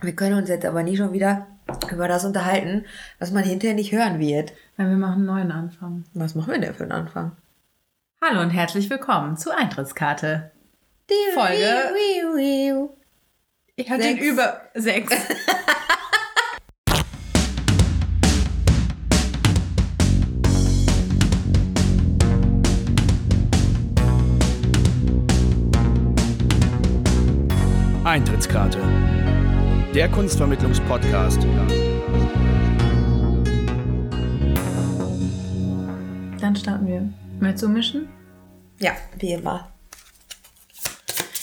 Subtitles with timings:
[0.00, 1.48] Wir können uns jetzt aber nie schon wieder
[1.90, 2.84] über das unterhalten,
[3.18, 4.52] was man hinterher nicht hören wird.
[4.76, 6.04] Weil wir machen einen neuen Anfang.
[6.14, 7.32] Was machen wir denn für einen Anfang?
[8.22, 10.52] Hallo und herzlich willkommen zu Eintrittskarte.
[11.34, 12.90] Folge.
[13.74, 14.24] Ich hatte Sechs.
[14.24, 15.12] über sechs.
[28.04, 28.87] Eintrittskarte.
[29.94, 31.38] Der Kunstvermittlungspodcast.
[36.40, 37.08] Dann starten wir.
[37.40, 38.08] Möchtest du mischen?
[38.78, 39.72] Ja, wie immer.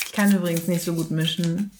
[0.05, 1.71] Ich kann übrigens nicht so gut mischen.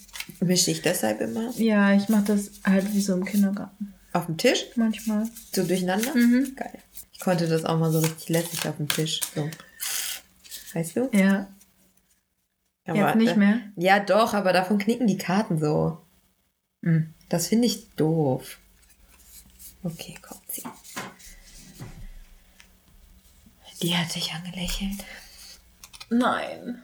[0.42, 3.94] Mische ich deshalb immer Ja, ich mache das halt wie so im Kindergarten.
[4.12, 4.66] auf dem Tisch?
[4.76, 5.28] Manchmal.
[5.54, 6.14] So durcheinander?
[6.16, 6.54] Mhm.
[6.56, 6.80] Geil.
[7.14, 9.22] Ich konnte das auch mal so richtig lässig auf dem Tisch.
[9.34, 9.50] So.
[10.74, 11.10] Weißt du?
[11.14, 11.48] Ja.
[12.88, 13.60] Jetzt nicht mehr?
[13.78, 15.98] Ja, doch, aber davon knicken die Karten so.
[16.86, 17.14] Mhm.
[17.30, 18.60] Das finde ich doof.
[19.84, 20.64] Okay, kommt sie.
[23.82, 25.04] Die hat dich angelächelt.
[26.10, 26.84] Nein.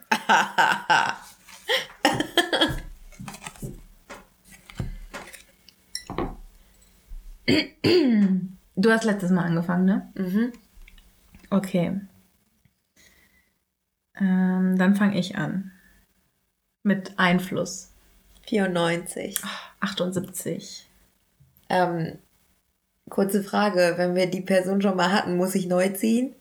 [8.76, 10.12] du hast letztes Mal angefangen, ne?
[10.16, 10.52] Mhm.
[11.52, 12.02] Okay.
[14.16, 15.72] Ähm, dann fange ich an.
[16.84, 17.91] Mit Einfluss.
[18.48, 19.38] 94.
[19.80, 20.88] 78.
[21.70, 22.20] Ähm,
[23.10, 26.36] kurze Frage, wenn wir die Person schon mal hatten, muss ich neu ziehen?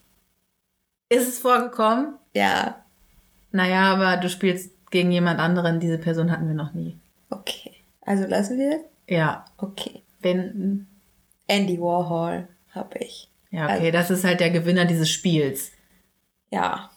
[1.09, 2.15] Ist es vorgekommen?
[2.35, 2.85] Ja.
[3.53, 5.81] Naja, aber du spielst gegen jemand anderen.
[5.81, 6.97] Diese Person hatten wir noch nie.
[7.31, 7.73] Okay.
[8.03, 8.85] Also lassen wir?
[9.09, 9.45] Ja.
[9.57, 10.03] Okay.
[10.21, 10.87] Wenn.
[11.47, 13.29] Andy Warhol habe ich.
[13.51, 15.73] Ja, okay, das ist halt der Gewinner dieses Spiels.
[16.51, 16.91] Ja.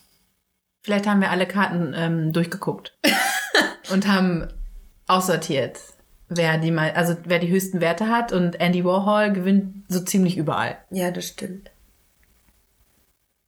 [0.81, 2.95] Vielleicht haben wir alle Karten ähm, durchgeguckt
[3.91, 4.47] und haben
[5.07, 5.79] aussortiert,
[6.29, 10.37] wer die mal, also wer die höchsten Werte hat und Andy Warhol gewinnt so ziemlich
[10.37, 10.77] überall.
[10.89, 11.71] Ja, das stimmt.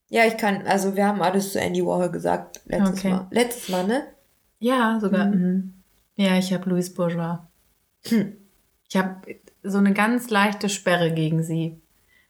[0.10, 3.10] Ja, ich kann, also wir haben alles zu Andy Warhol gesagt letztes Okay.
[3.10, 3.28] Mal.
[3.32, 4.04] Letztes Mal, ne?
[4.60, 5.26] Ja, sogar.
[5.28, 5.74] Mhm.
[6.16, 7.40] Ja, ich habe Louis Bourgeois.
[8.06, 8.38] Hm.
[8.88, 11.82] Ich habe so eine ganz leichte Sperre gegen sie,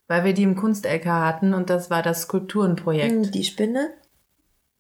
[0.08, 3.12] weil wir die im Kunst-LK hatten und das war das Skulpturenprojekt.
[3.26, 3.90] Hm, Die Spinne?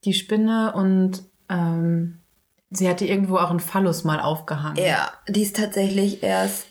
[0.06, 2.22] Die Spinne und ähm,
[2.70, 4.84] sie hatte irgendwo auch einen Phallus mal aufgehangen.
[4.84, 6.68] Ja, die ist tatsächlich erst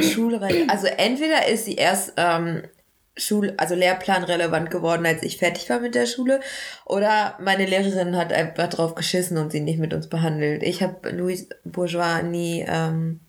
[0.00, 0.70] schulrelevant.
[0.70, 2.62] Also entweder ist sie erst ähm,
[3.16, 6.40] Schul also lehrplanrelevant geworden, als ich fertig war mit der Schule,
[6.84, 10.62] oder meine Lehrerin hat einfach drauf geschissen und sie nicht mit uns behandelt.
[10.62, 13.20] Ich habe Louis Bourgeois nie ähm,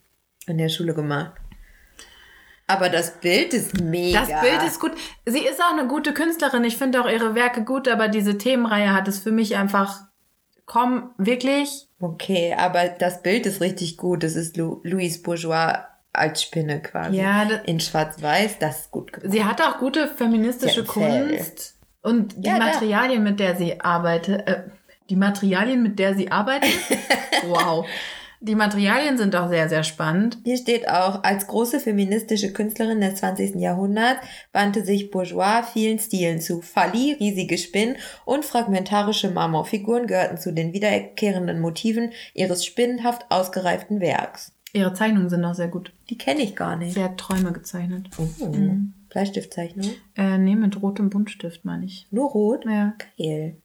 [0.45, 1.33] in der Schule gemacht.
[2.69, 4.25] Aber das Bild ist mega.
[4.25, 4.91] Das Bild ist gut.
[5.25, 6.65] Sie ist auch eine gute Künstlerin.
[6.65, 10.06] Ich finde auch ihre Werke gut, aber diese Themenreihe hat es für mich einfach,
[10.67, 11.87] komm, wirklich.
[11.99, 14.21] Okay, aber das Bild ist richtig gut.
[14.23, 15.79] Das ist Lu Louis Bourgeois
[16.13, 17.17] als Spinne quasi.
[17.17, 19.31] Ja, das- In schwarz-weiß, das ist gut gemacht.
[19.31, 21.29] Sie hat auch gute feministische Fell.
[21.37, 21.75] Kunst.
[22.03, 22.57] Und die Ja.
[22.59, 24.63] Materialien, mit der sie arbeitet, äh,
[25.09, 26.69] die Materialien, mit der sie arbeitet,
[27.47, 27.85] wow.
[28.39, 30.37] Die Materialien sind auch sehr, sehr spannend.
[30.43, 33.55] Hier steht auch, als große feministische Künstlerin des 20.
[33.55, 34.21] Jahrhunderts
[34.53, 36.61] wandte sich Bourgeois vielen Stilen zu.
[36.61, 44.53] Falli, riesige Spinnen und fragmentarische Marmorfiguren gehörten zu den wiederkehrenden Motiven ihres spinnenhaft ausgereiften Werks.
[44.73, 45.91] Ihre Zeichnungen sind auch sehr gut.
[46.09, 46.93] Die kenne ich gar nicht.
[46.93, 48.09] Sie hat Träume gezeichnet.
[48.17, 48.45] Oh.
[48.45, 48.93] Mhm.
[49.09, 49.89] Bleistiftzeichnung.
[50.15, 52.05] Äh, nee, mit rotem Buntstift, meine ich.
[52.11, 52.65] Nur rot?
[52.65, 52.93] Ja.
[53.17, 53.57] Geil.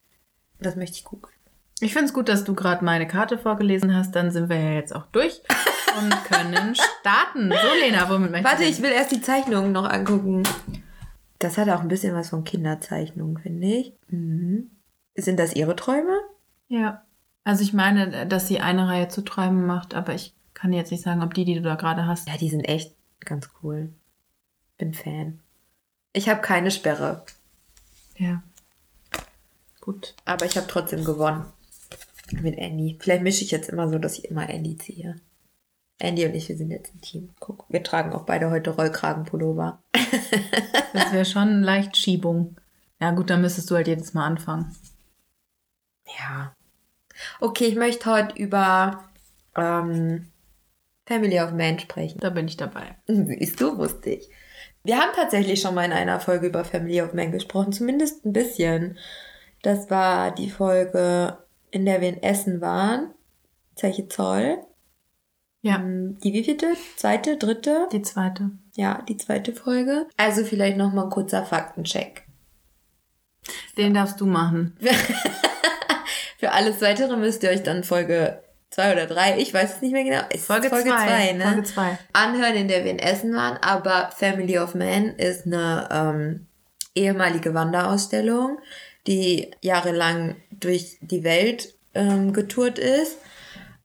[0.59, 1.32] Das möchte ich googeln.
[1.79, 4.11] Ich finde es gut, dass du gerade meine Karte vorgelesen hast.
[4.15, 5.41] Dann sind wir ja jetzt auch durch
[5.97, 7.49] und können starten.
[7.51, 8.69] So, Lena, womit möchtest Warte, du?
[8.69, 10.43] ich will erst die Zeichnungen noch angucken.
[11.39, 13.93] Das hat auch ein bisschen was von Kinderzeichnungen, finde ich.
[14.07, 14.71] Mhm.
[15.15, 16.17] Sind das ihre Träume?
[16.69, 17.03] Ja.
[17.43, 21.03] Also ich meine, dass sie eine Reihe zu Träumen macht, aber ich kann jetzt nicht
[21.03, 22.29] sagen, ob die, die du da gerade hast.
[22.29, 23.89] Ja, die sind echt ganz cool.
[24.77, 25.39] Bin Fan.
[26.13, 27.25] Ich habe keine Sperre,
[28.17, 28.41] Ja.
[29.81, 30.15] Gut.
[30.23, 31.45] aber ich habe trotzdem gewonnen.
[32.41, 32.97] Mit Andy.
[32.99, 35.15] Vielleicht mische ich jetzt immer so, dass ich immer Andy ziehe.
[35.99, 37.29] Andy und ich, wir sind jetzt ein Team.
[37.39, 39.81] Guck, wir tragen auch beide heute Rollkragenpullover.
[40.93, 42.55] Das wäre schon leicht Schiebung.
[43.01, 44.75] Ja gut, dann müsstest du halt jedes Mal anfangen.
[46.05, 46.55] Ja.
[47.39, 49.03] Okay, ich möchte heute über
[49.55, 50.27] ähm,
[51.05, 52.19] Family of Man sprechen.
[52.19, 52.95] Da bin ich dabei.
[53.07, 54.29] Siehst du, wusste ich.
[54.83, 58.33] Wir haben tatsächlich schon mal in einer Folge über Family of Man gesprochen, zumindest ein
[58.33, 58.97] bisschen.
[59.61, 61.37] Das war die Folge,
[61.73, 63.13] in der wir in Essen waren.
[63.75, 64.59] Zeche Zoll.
[65.61, 66.73] Ja, Ähm, Die wievielte?
[66.97, 67.37] Zweite?
[67.37, 67.87] Dritte?
[67.91, 68.51] die zweite.
[68.75, 70.07] Ja, die zweite Folge.
[70.17, 72.23] Also vielleicht nochmal ein kurzer Faktencheck.
[73.77, 74.77] Den darfst du machen.
[76.39, 79.93] Für alles Weitere müsst ihr euch dann Folge zwei oder drei, ich weiß es nicht
[79.93, 80.21] mehr genau.
[80.29, 81.43] Es Folge ist Folge zwei, zwei, ne?
[81.45, 81.97] Folge zwei.
[82.11, 86.47] Anhören, in der wir in Essen waren, aber Family of Man ist eine ähm,
[86.95, 88.59] ehemalige Wanderausstellung,
[89.07, 93.17] die jahrelang durch die Welt ähm, getourt ist.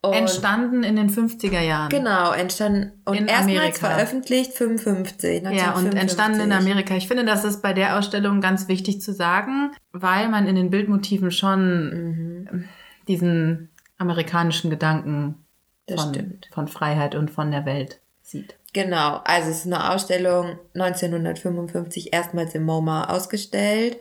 [0.00, 1.88] Und Entstanden in den 50er Jahren.
[1.88, 3.91] Genau, entstanden und In erstmals Amerika.
[3.91, 5.43] veröffentlicht 55.
[5.43, 6.00] Ja, und 1955.
[6.00, 6.94] entstanden in Amerika.
[6.94, 10.70] Ich finde, das ist bei der Ausstellung ganz wichtig zu sagen, weil man in den
[10.70, 12.64] Bildmotiven schon Mhm.
[13.09, 15.44] diesen amerikanischen Gedanken
[15.93, 18.55] von, von Freiheit und von der Welt sieht.
[18.75, 23.97] Genau, also es ist eine Ausstellung 1955 erstmals im MoMA ausgestellt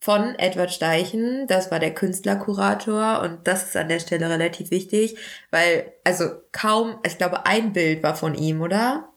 [0.00, 1.46] von Edward Steichen.
[1.46, 5.16] Das war der Künstlerkurator und das ist an der Stelle relativ wichtig,
[5.50, 9.10] weil also kaum, ich glaube, ein Bild war von ihm, oder?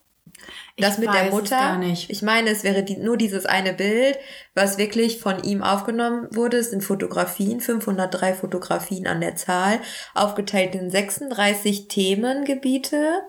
[0.77, 1.55] Das Ich mit weiß der Mutter.
[1.55, 2.09] gar nicht.
[2.09, 4.17] Ich meine, es wäre die, nur dieses eine Bild,
[4.55, 6.57] was wirklich von ihm aufgenommen wurde.
[6.57, 9.79] Es sind Fotografien, 503 Fotografien an der Zahl,
[10.15, 13.21] aufgeteilt in 36 Themengebiete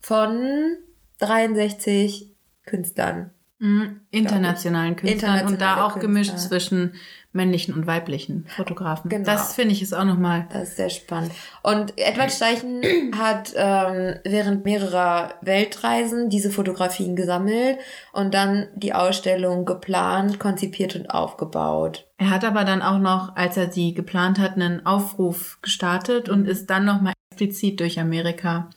[0.00, 0.76] von
[1.18, 2.30] 63
[2.64, 3.32] Künstlern.
[3.62, 6.48] Mhm, internationalen Künstlern und da Internationale auch gemischt Künstler.
[6.48, 6.94] zwischen
[7.32, 9.10] männlichen und weiblichen Fotografen.
[9.10, 9.26] Genau.
[9.26, 10.48] Das finde ich ist auch nochmal.
[10.50, 11.30] Das ist sehr spannend.
[11.62, 12.80] Und Edward Steichen
[13.18, 17.78] hat ähm, während mehrerer Weltreisen diese Fotografien gesammelt
[18.12, 22.06] und dann die Ausstellung geplant, konzipiert und aufgebaut.
[22.16, 26.48] Er hat aber dann auch noch, als er sie geplant hat, einen Aufruf gestartet und
[26.48, 28.70] ist dann nochmal explizit durch Amerika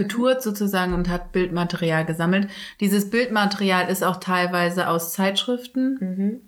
[0.00, 2.48] getourt sozusagen und hat Bildmaterial gesammelt.
[2.80, 6.40] Dieses Bildmaterial ist auch teilweise aus Zeitschriften Mhm.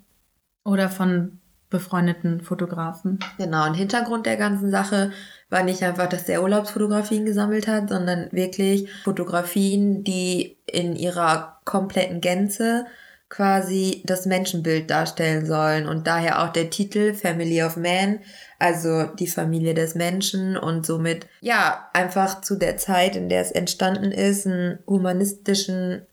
[0.64, 1.38] oder von
[1.70, 3.18] befreundeten Fotografen.
[3.38, 5.10] Genau, und Hintergrund der ganzen Sache
[5.50, 12.20] war nicht einfach, dass der Urlaubsfotografien gesammelt hat, sondern wirklich Fotografien, die in ihrer kompletten
[12.20, 12.86] Gänze
[13.28, 18.18] quasi das Menschenbild darstellen sollen und daher auch der Titel Family of Man,
[18.62, 23.50] also die Familie des Menschen und somit ja einfach zu der Zeit, in der es
[23.50, 26.06] entstanden ist, einen humanistischen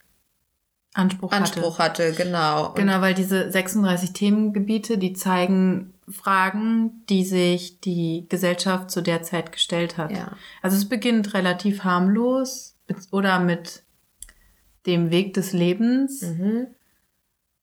[0.96, 1.44] Anspruch, hatte.
[1.44, 2.70] Anspruch hatte, genau.
[2.70, 9.22] Und Genau, weil diese 36 Themengebiete, die zeigen Fragen, die sich die Gesellschaft zu der
[9.22, 10.12] Zeit gestellt hat.
[10.12, 10.32] Ja.
[10.64, 12.76] Also es beginnt relativ harmlos
[13.12, 13.84] oder mit
[14.88, 16.68] dem Weg des Lebens Mhm.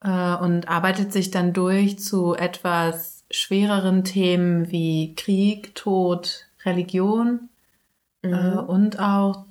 [0.05, 7.49] äh, und arbeitet sich dann durch zu etwas schwereren Themen wie Krieg, Tod, Religion
[8.27, 8.35] Mhm.
[8.35, 9.47] äh, und auch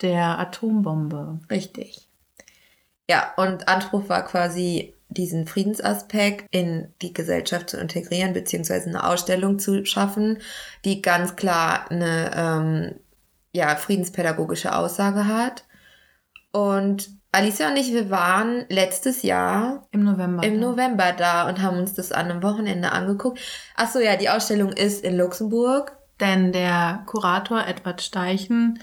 [0.00, 1.40] der Atombombe.
[1.50, 2.08] Richtig.
[3.08, 9.58] Ja, und Anspruch war quasi, diesen Friedensaspekt in die Gesellschaft zu integrieren, beziehungsweise eine Ausstellung
[9.58, 10.38] zu schaffen,
[10.84, 13.00] die ganz klar eine ähm,
[13.52, 15.64] ja, friedenspädagogische Aussage hat.
[16.52, 20.44] Und Alicia und ich, wir waren letztes Jahr Im November.
[20.44, 20.60] im ja.
[20.60, 23.40] November da und haben uns das an einem Wochenende angeguckt.
[23.74, 25.96] Ach so, ja, die Ausstellung ist in Luxemburg.
[26.20, 28.78] Denn der Kurator Edward Steichen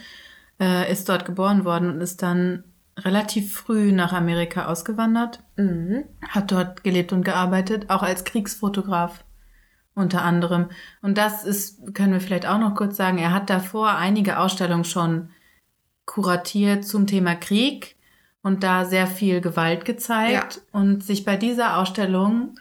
[0.59, 2.65] äh, ist dort geboren worden und ist dann
[2.99, 6.03] relativ früh nach Amerika ausgewandert, Mhm.
[6.27, 9.23] hat dort gelebt und gearbeitet, auch als Kriegsfotograf
[9.95, 10.69] unter anderem.
[11.01, 14.83] Und das ist, können wir vielleicht auch noch kurz sagen, er hat davor einige Ausstellungen
[14.83, 15.29] schon
[16.05, 17.95] kuratiert zum Thema Krieg
[18.43, 22.55] und da sehr viel Gewalt gezeigt und sich bei dieser Ausstellung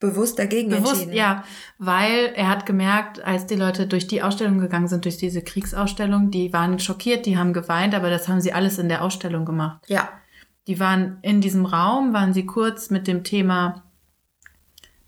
[0.00, 1.12] Bewusst dagegen Bewusst, entschieden.
[1.12, 1.44] ja,
[1.76, 6.30] weil er hat gemerkt, als die Leute durch die Ausstellung gegangen sind, durch diese Kriegsausstellung,
[6.30, 9.82] die waren schockiert, die haben geweint, aber das haben sie alles in der Ausstellung gemacht.
[9.88, 10.08] Ja.
[10.66, 13.82] Die waren in diesem Raum, waren sie kurz mit dem Thema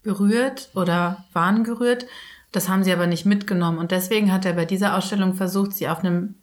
[0.03, 2.07] berührt oder waren gerührt.
[2.51, 3.79] Das haben sie aber nicht mitgenommen.
[3.79, 6.35] Und deswegen hat er bei dieser Ausstellung versucht, sie auf einem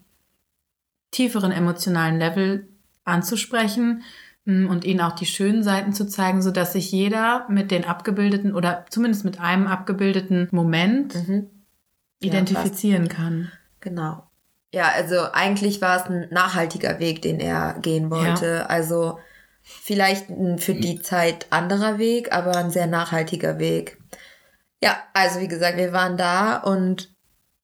[1.12, 2.68] tieferen emotionalen Level
[3.04, 4.02] anzusprechen
[4.44, 7.84] mm, und ihnen auch die schönen Seiten zu zeigen, so dass sich jeder mit den
[7.84, 11.50] abgebildeten oder zumindest mit einem abgebildeten Moment Mhm.
[12.22, 13.50] Ja, identifizieren kann.
[13.80, 14.30] Genau.
[14.72, 18.68] Ja, also eigentlich war es ein nachhaltiger Weg, den er gehen wollte.
[18.70, 19.18] Also
[19.62, 23.98] vielleicht ein für die Zeit anderer Weg, aber ein sehr nachhaltiger Weg.
[24.82, 27.12] Ja, also wie gesagt, wir waren da und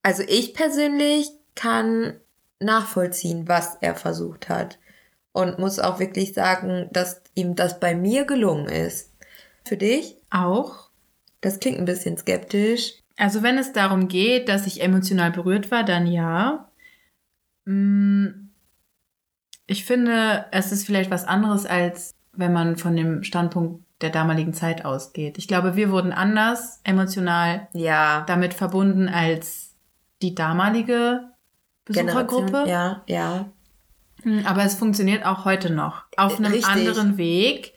[0.03, 2.15] also ich persönlich kann
[2.61, 4.79] nachvollziehen, was er versucht hat.
[5.37, 9.13] Und muss auch wirklich sagen, dass ihm das bei mir gelungen ist.
[9.65, 10.17] Für dich?
[10.31, 10.89] Auch
[11.43, 12.95] Das klingt ein bisschen skeptisch.
[13.19, 16.69] Also wenn es darum geht, dass ich emotional berührt war, dann ja.
[17.67, 18.49] Mm,
[19.67, 24.55] Ich finde, es ist vielleicht was anderes, als wenn man von dem Standpunkt der damaligen
[24.55, 25.39] Zeit ausgeht.
[25.39, 28.25] Ich glaube, wir wurden anders emotional Ja.
[28.29, 29.75] damit verbunden als
[30.23, 31.31] die damalige
[31.85, 32.65] Besuchergruppe.
[32.69, 33.47] Ja, ja.
[34.45, 36.05] Aber es funktioniert auch heute noch.
[36.17, 36.69] Auf einem Richtig.
[36.69, 37.75] anderen Weg.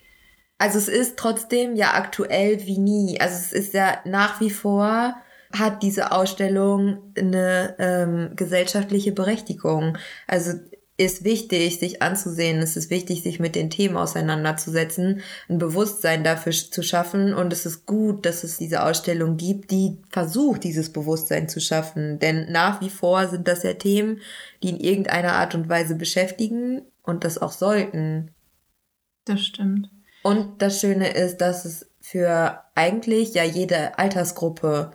[0.58, 3.20] Also es ist trotzdem ja aktuell wie nie.
[3.20, 5.16] Also es ist ja nach wie vor
[5.58, 9.98] hat diese Ausstellung eine ähm, gesellschaftliche Berechtigung.
[10.28, 10.54] Also
[11.00, 12.60] ist wichtig, sich anzusehen.
[12.60, 17.34] Es ist wichtig, sich mit den Themen auseinanderzusetzen, ein Bewusstsein dafür zu schaffen.
[17.34, 22.20] Und es ist gut, dass es diese Ausstellung gibt, die versucht, dieses Bewusstsein zu schaffen.
[22.20, 24.20] Denn nach wie vor sind das ja Themen,
[24.62, 28.32] die in irgendeiner Art und Weise beschäftigen und das auch sollten.
[29.24, 29.90] Das stimmt.
[30.22, 34.92] Und das Schöne ist, dass es für eigentlich ja jede Altersgruppe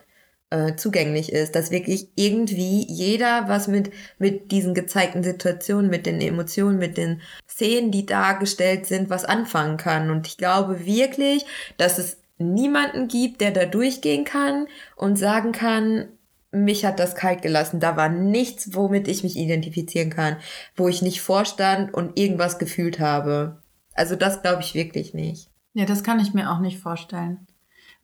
[0.54, 6.20] äh, zugänglich ist, dass wirklich irgendwie jeder was mit, mit diesen gezeigten Situationen, mit den
[6.20, 10.10] Emotionen, mit den Szenen, die dargestellt sind, was anfangen kann.
[10.10, 11.44] Und ich glaube wirklich,
[11.76, 16.08] dass es niemanden gibt, der da durchgehen kann und sagen kann,
[16.52, 17.80] mich hat das kalt gelassen.
[17.80, 20.36] Da war nichts, womit ich mich identifizieren kann,
[20.76, 23.60] wo ich nicht vorstand und irgendwas gefühlt habe.
[23.92, 25.50] Also das glaube ich wirklich nicht.
[25.72, 27.48] Ja, das kann ich mir auch nicht vorstellen.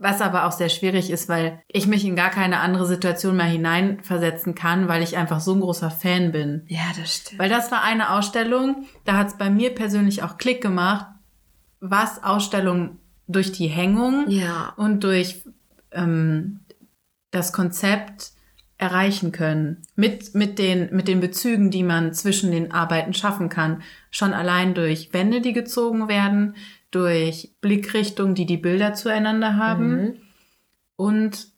[0.03, 3.45] Was aber auch sehr schwierig ist, weil ich mich in gar keine andere Situation mehr
[3.45, 6.63] hineinversetzen kann, weil ich einfach so ein großer Fan bin.
[6.69, 7.39] Ja, das stimmt.
[7.39, 11.05] Weil das war eine Ausstellung, da hat es bei mir persönlich auch Klick gemacht,
[11.81, 14.73] was Ausstellungen durch die Hängung Ja.
[14.77, 15.45] und durch
[15.93, 16.61] ähm,
[17.31, 18.33] das Konzept
[18.79, 19.83] erreichen können.
[19.97, 23.83] Mit, mit, den, mit den Bezügen, die man zwischen den Arbeiten schaffen kann.
[24.11, 26.57] Schon allein durch Wände, die gezogen werden,
[26.91, 29.97] durch Blickrichtungen, die die Bilder zueinander haben.
[30.03, 30.17] Mhm.
[30.97, 31.49] Und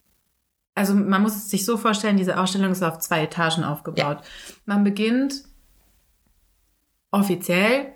[0.75, 4.19] also man muss es sich so vorstellen, diese Ausstellung ist auf zwei Etagen aufgebaut.
[4.65, 5.43] Man beginnt
[7.11, 7.87] offiziell,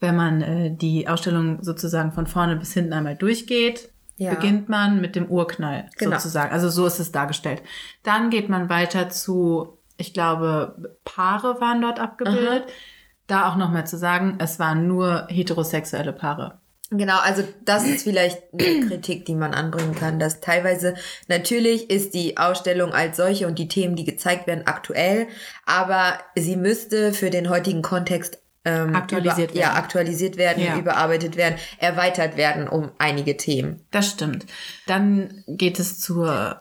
[0.00, 4.34] wenn man äh, die Ausstellung sozusagen von vorne bis hinten einmal durchgeht, Ja.
[4.34, 6.16] beginnt man mit dem Urknall Genau.
[6.16, 6.52] sozusagen.
[6.52, 7.62] Also so ist es dargestellt.
[8.02, 12.64] Dann geht man weiter zu, ich glaube, Paare waren dort abgebildet.
[13.28, 16.58] Da auch nochmal zu sagen, es waren nur heterosexuelle Paare.
[16.94, 20.94] Genau, also das ist vielleicht eine Kritik, die man anbringen kann, dass teilweise
[21.26, 25.26] natürlich ist die Ausstellung als solche und die Themen, die gezeigt werden, aktuell,
[25.64, 29.76] aber sie müsste für den heutigen Kontext ähm, Aktualisiert über, Ja, werden.
[29.78, 30.76] aktualisiert werden, Ja.
[30.78, 33.84] überarbeitet werden, erweitert werden um einige Themen.
[33.90, 34.46] Das stimmt.
[34.86, 36.60] Dann geht es zur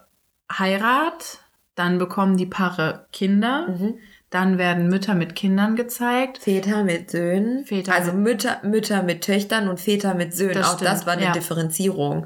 [0.51, 1.39] Heirat.
[1.75, 3.67] Dann bekommen die Paare Kinder.
[3.69, 3.95] Mhm.
[4.31, 6.39] Dann werden Mütter mit Kindern gezeigt.
[6.39, 10.55] Väter mit Söhnen, Väter also Mütter, Mütter mit Töchtern und Väter mit Söhnen.
[10.55, 11.31] Das Auch das stimmt, war eine ja.
[11.33, 12.25] Differenzierung.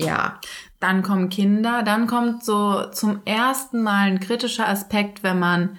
[0.00, 0.40] Ja,
[0.80, 1.82] Dann kommen Kinder.
[1.84, 5.78] Dann kommt so zum ersten Mal ein kritischer Aspekt, wenn man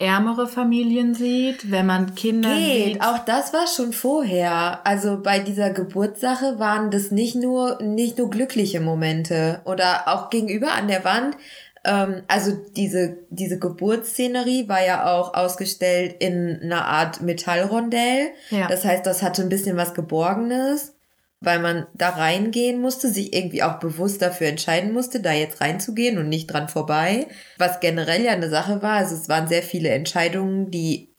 [0.00, 3.02] ärmere Familien sieht, wenn man Kinder Geht, sieht.
[3.02, 4.80] auch das war schon vorher.
[4.84, 9.60] Also bei dieser Geburtssache waren das nicht nur, nicht nur glückliche Momente.
[9.66, 11.36] Oder auch gegenüber an der Wand.
[11.84, 18.30] Ähm, also diese, diese Geburtsszenerie war ja auch ausgestellt in einer Art Metallrondell.
[18.50, 18.68] Ja.
[18.68, 20.94] Das heißt, das hatte ein bisschen was Geborgenes,
[21.40, 26.18] weil man da reingehen musste, sich irgendwie auch bewusst dafür entscheiden musste, da jetzt reinzugehen
[26.18, 27.26] und nicht dran vorbei.
[27.56, 28.96] Was generell ja eine Sache war.
[28.96, 31.09] Also es waren sehr viele Entscheidungen, die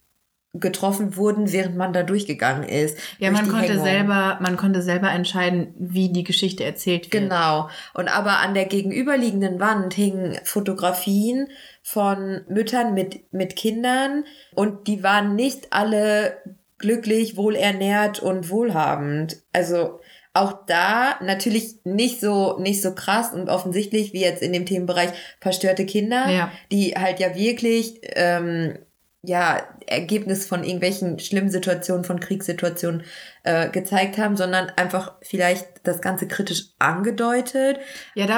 [0.53, 2.97] getroffen wurden, während man da durchgegangen ist.
[3.19, 3.83] ja, Durch man konnte Hängung.
[3.85, 7.23] selber, man konnte selber entscheiden, wie die Geschichte erzählt wird.
[7.23, 7.69] Genau.
[7.93, 11.47] Und aber an der gegenüberliegenden Wand hingen Fotografien
[11.83, 16.37] von Müttern mit, mit Kindern und die waren nicht alle
[16.79, 19.37] glücklich, wohlernährt und wohlhabend.
[19.53, 19.99] Also
[20.33, 25.09] auch da natürlich nicht so, nicht so krass und offensichtlich wie jetzt in dem Themenbereich
[25.39, 26.51] verstörte Kinder, Ja.
[26.71, 28.77] die halt ja wirklich, ähm,
[29.23, 33.03] ja, Ergebnis von irgendwelchen schlimmen Situationen, von Kriegssituationen
[33.43, 37.77] äh, gezeigt haben, sondern einfach vielleicht das Ganze kritisch angedeutet.
[38.15, 38.35] Ja, da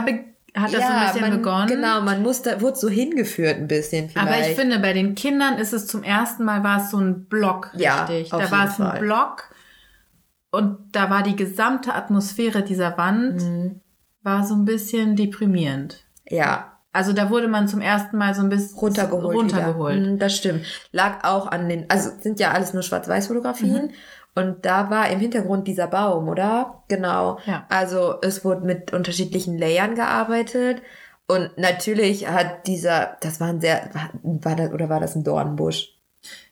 [0.56, 1.68] hat das so ein bisschen man, begonnen.
[1.68, 4.28] Genau, man musste, wurde so hingeführt ein bisschen vielleicht.
[4.28, 7.26] Aber ich finde, bei den Kindern ist es zum ersten Mal war es so ein
[7.26, 8.34] Block, Ja, richtig.
[8.34, 9.00] auf da war jeden es ein Fall.
[9.00, 9.50] Block
[10.52, 13.80] und da war die gesamte Atmosphäre dieser Wand Mhm.
[14.22, 16.06] war so ein bisschen deprimierend.
[16.30, 19.36] ja, Also da wurde man zum ersten Mal so ein bisschen runtergeholt.
[19.36, 20.00] runtergeholt.
[20.00, 20.12] Wieder.
[20.12, 20.66] Mhm, Das stimmt.
[20.92, 23.88] Lag auch an den, also sind ja alles nur Schwarz-Weiß-Fotografien.
[23.88, 23.92] Mhm.
[24.36, 26.84] Und da war im Hintergrund dieser Baum, oder?
[26.88, 27.40] Genau.
[27.46, 27.66] Ja.
[27.70, 30.82] Also es wurde mit unterschiedlichen Layern gearbeitet.
[31.28, 33.90] Und natürlich hat dieser, das war ein sehr,
[34.24, 35.90] war das, oder war das ein Dornbusch?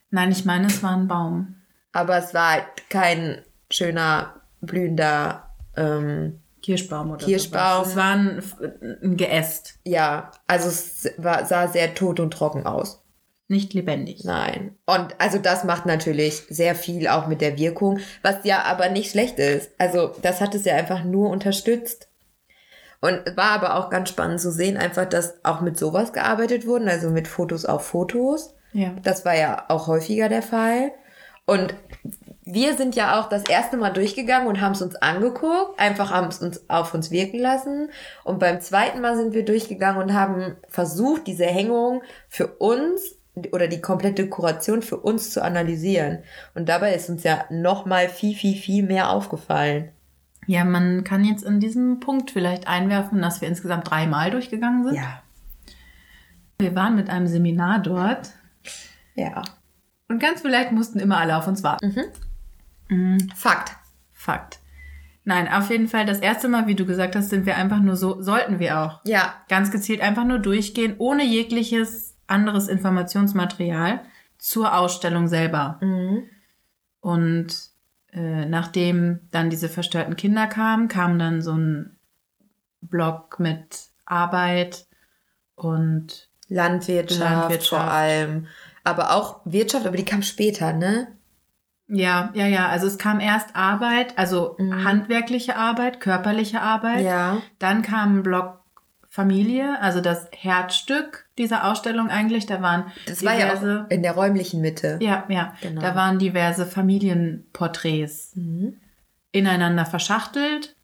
[0.10, 1.56] Nein, ich meine, es war ein Baum.
[1.92, 7.86] Aber es war halt kein schöner, blühender, ähm, Kirschbaum oder Kirschbaum.
[7.86, 7.90] sowas.
[7.90, 8.44] Es war ein,
[9.04, 13.04] ein Geäst, ja, also es war, sah sehr tot und trocken aus.
[13.52, 14.24] nicht lebendig.
[14.24, 14.76] Nein.
[14.88, 19.12] Und also das macht natürlich sehr viel auch mit der Wirkung, was ja aber nicht
[19.12, 19.72] schlecht ist.
[19.78, 22.08] Also das hat es ja einfach nur unterstützt.
[23.02, 26.88] Und war aber auch ganz spannend zu sehen, einfach, dass auch mit sowas gearbeitet wurden,
[26.88, 28.56] also mit Fotos auf Fotos.
[28.74, 28.96] Ja.
[29.04, 30.92] Das war ja auch häufiger der Fall.
[31.46, 31.74] Und
[32.54, 36.28] wir sind ja auch das erste Mal durchgegangen und haben es uns angeguckt, einfach haben
[36.28, 37.90] es uns auf uns wirken lassen.
[38.24, 43.16] Und beim zweiten Mal sind wir durchgegangen und haben versucht, diese Hängung für uns
[43.54, 46.20] oder die komplette Kuration für uns zu analysieren.
[46.54, 49.92] Und dabei ist uns ja noch mal viel, viel, viel mehr aufgefallen.
[50.48, 54.96] Ja, man kann jetzt in diesem Punkt vielleicht einwerfen, dass wir insgesamt dreimal durchgegangen sind.
[54.96, 55.22] Ja.
[56.60, 58.32] Wir waren mit einem Seminar dort
[59.16, 59.44] Ja.
[60.10, 61.96] und ganz vielleicht mussten immer alle auf uns warten.
[63.36, 63.76] Fakt.
[64.12, 64.60] Fakt.
[65.24, 67.96] Nein, auf jeden Fall das erste Mal, wie du gesagt hast, sind wir einfach nur
[67.96, 69.02] so, sollten wir auch.
[69.06, 69.36] Ja.
[69.50, 74.02] Ganz gezielt einfach nur durchgehen, ohne jegliches anderes Informationsmaterial
[74.38, 75.78] zur Ausstellung selber.
[75.82, 76.24] Mhm.
[77.00, 77.56] Und
[78.12, 81.98] äh, nachdem dann diese verstörten Kinder kamen, kam dann so ein
[82.82, 84.88] Blog mit Arbeit
[85.56, 87.70] und Landwirtschaft, Landwirtschaft.
[87.70, 88.48] vor allem.
[88.84, 91.08] Aber auch Wirtschaft, aber die kam später, ne?
[91.92, 92.68] Ja, ja, ja.
[92.70, 94.84] Also es kam erst Arbeit, also Mhm.
[94.86, 97.04] handwerkliche Arbeit, körperliche Arbeit.
[97.04, 97.42] Ja.
[97.60, 98.60] Dann kam ein Block
[99.10, 102.46] Familie, also das Herzstück dieser Ausstellung eigentlich.
[102.46, 105.00] Da waren Das war ja in der räumlichen Mitte.
[105.02, 105.82] ja, ja, Genau.
[105.82, 108.78] da waren diverse Familienporträts Mhm.
[109.32, 110.76] ineinander verschachtelt.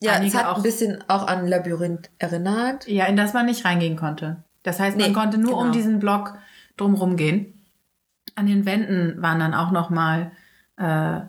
[0.00, 2.86] Ja, es Einige hat auch- ein bisschen auch an Labyrinth erinnert.
[2.86, 4.44] Ja, in das man nicht reingehen konnte.
[4.62, 5.62] Das heißt, man Nee, konnte nur genau.
[5.64, 6.34] um diesen Block
[6.76, 7.55] drumherum gehen.
[8.36, 10.30] An den Wänden waren dann auch nochmal
[10.76, 11.20] äh,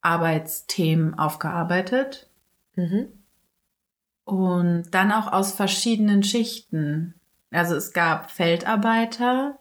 [0.00, 2.28] Arbeitsthemen aufgearbeitet.
[2.74, 3.08] Mhm.
[4.24, 7.14] Und dann auch aus verschiedenen Schichten.
[7.50, 9.58] Also es gab Feldarbeiter,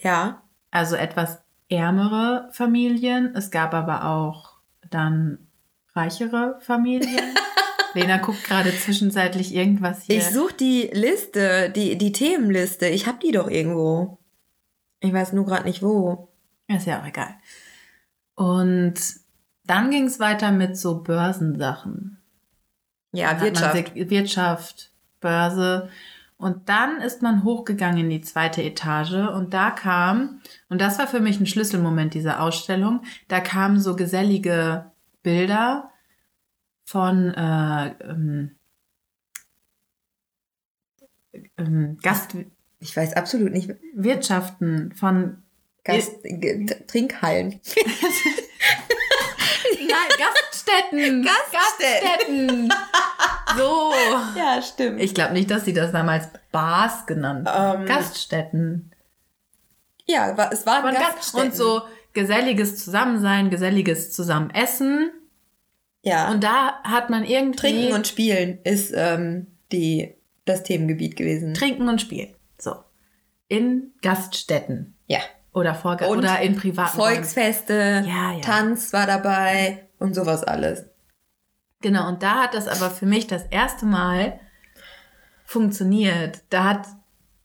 [0.00, 0.42] Ja.
[0.70, 3.34] also etwas ärmere Familien.
[3.34, 4.54] Es gab aber auch
[4.90, 5.38] dann
[5.94, 7.34] reichere Familien.
[7.94, 10.16] Lena guckt gerade zwischenzeitlich irgendwas hier.
[10.16, 12.86] Ich suche die Liste, die, die Themenliste.
[12.86, 14.18] Ich habe die doch irgendwo.
[15.04, 16.32] Ich weiß nur gerade nicht wo.
[16.66, 17.34] Ist ja auch egal.
[18.34, 18.94] Und
[19.66, 22.22] dann ging es weiter mit so Börsensachen.
[23.12, 23.94] Ja, Dann Wirtschaft.
[23.94, 25.90] Wirtschaft, Börse.
[26.38, 31.06] Und dann ist man hochgegangen in die zweite Etage und da kam, und das war
[31.06, 34.90] für mich ein Schlüsselmoment dieser Ausstellung, da kamen so gesellige
[35.22, 35.90] Bilder
[36.84, 38.56] von äh, ähm,
[41.56, 41.98] ähm,
[42.84, 43.68] Ich weiß absolut nicht.
[43.68, 45.42] Gastwirtschaften, von
[45.84, 47.58] Gast, G- T- Trinkhallen.
[49.80, 51.22] Nein, Gaststätten.
[51.24, 52.68] Gaststätten.
[52.68, 52.72] Gaststätten.
[53.56, 53.92] So.
[54.36, 55.00] Ja, stimmt.
[55.00, 57.82] Ich glaube nicht, dass sie das damals Bars genannt haben.
[57.82, 58.90] Ähm, Gaststätten.
[60.06, 61.46] ja, es waren Von Gast Gaststätten.
[61.50, 65.10] und so geselliges Zusammensein, geselliges Zusammenessen.
[66.02, 66.30] Ja.
[66.30, 71.54] Und da hat man irgendwie Trinken und Spielen ist ähm, die, das Themengebiet gewesen.
[71.54, 72.34] Trinken und Spielen.
[73.48, 74.96] In Gaststätten.
[75.06, 75.20] ja.
[75.52, 76.96] Oder, vor, Und oder in privaten.
[76.96, 78.40] Volksfeste, Ja, ja.
[78.40, 80.86] Tanz war dabei und sowas alles.
[81.80, 84.40] Genau, und da hat das aber für mich das erste Mal
[85.44, 86.42] funktioniert.
[86.50, 86.88] Da hat,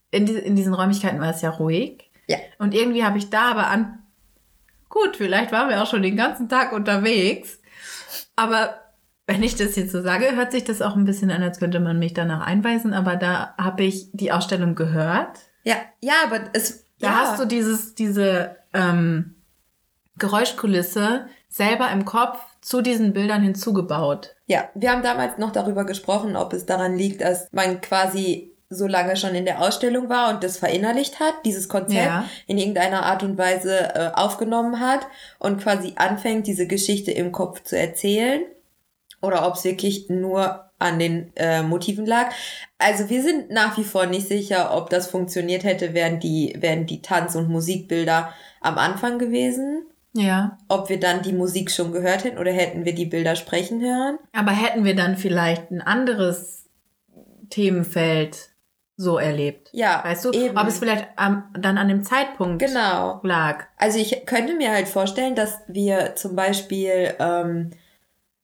[0.10, 2.10] in, die, in diesen Räumlichkeiten war es ja ruhig.
[2.28, 2.38] Ja.
[2.58, 4.00] Und irgendwie habe ich da aber an,
[4.90, 7.60] gut, vielleicht waren wir auch schon den ganzen Tag unterwegs,
[8.36, 8.80] aber
[9.28, 11.80] wenn ich das jetzt so sage, hört sich das auch ein bisschen an, als könnte
[11.80, 15.38] man mich danach einweisen, aber da habe ich die Ausstellung gehört.
[15.64, 16.86] Ja, ja, aber es.
[17.00, 17.14] Da ja.
[17.20, 19.36] hast du dieses, diese ähm,
[20.18, 24.36] Geräuschkulisse selber im Kopf zu diesen Bildern hinzugebaut.
[24.48, 28.86] Ja, wir haben damals noch darüber gesprochen, ob es daran liegt, dass man quasi so
[28.86, 32.26] lange schon in der Ausstellung war und das verinnerlicht hat, dieses Konzept Ja.
[32.46, 35.08] in irgendeiner Art und Weise äh, aufgenommen hat
[35.40, 38.42] und quasi anfängt, diese Geschichte im Kopf zu erzählen.
[39.22, 42.32] Oder ob es wirklich nur an den äh, Motiven lag.
[42.78, 46.86] Also wir sind nach wie vor nicht sicher, ob das funktioniert hätte, wären die, wären
[46.86, 49.84] die Tanz- und Musikbilder am Anfang gewesen.
[50.14, 50.58] Ja.
[50.70, 54.18] Ob wir dann die Musik schon gehört hätten oder hätten wir die Bilder sprechen hören.
[54.34, 56.66] Aber hätten wir dann vielleicht ein anderes
[57.50, 58.50] Themenfeld
[58.98, 59.70] so erlebt?
[59.72, 60.58] Ja, Weißt du, eben.
[60.58, 63.20] ob es vielleicht am, dann an dem Zeitpunkt Genau.
[63.24, 63.66] lag?
[63.78, 67.70] Also ich könnte mir halt vorstellen, dass wir zum Beispiel ähm,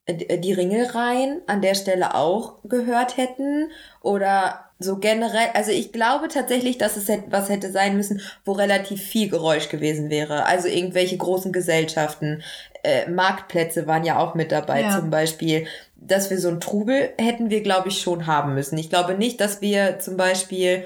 [0.08, 5.48] d- die Ringelreihen an der Stelle auch gehört hätten oder so generell.
[5.54, 9.70] Also ich glaube tatsächlich, dass es hätt- was hätte sein müssen, wo relativ viel Geräusch
[9.70, 10.46] gewesen wäre.
[10.46, 12.44] Also irgendwelche großen Gesellschaften,
[12.84, 15.00] äh, Marktplätze waren ja auch mit dabei Ja.
[15.00, 15.66] zum Beispiel.
[15.96, 18.78] Dass wir so einen Trubel hätten wir, glaube ich, schon haben müssen.
[18.78, 20.86] Ich glaube nicht, dass wir zum Beispiel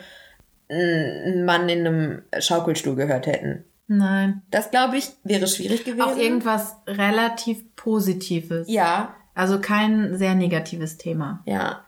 [0.69, 3.65] einen Mann in einem Schaukelstuhl gehört hätten.
[3.91, 4.43] Nein.
[4.51, 6.01] Das glaube ich wäre schwierig gewesen.
[6.03, 8.67] Auch irgendwas relativ Positives.
[8.69, 11.41] Ja, Also kein sehr negatives Thema.
[11.45, 11.83] ja,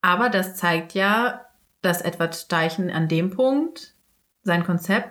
[0.00, 1.44] Aber das zeigt ja,
[1.82, 3.94] dass Edward Steichen an dem Punkt
[4.42, 5.10] sein Konzept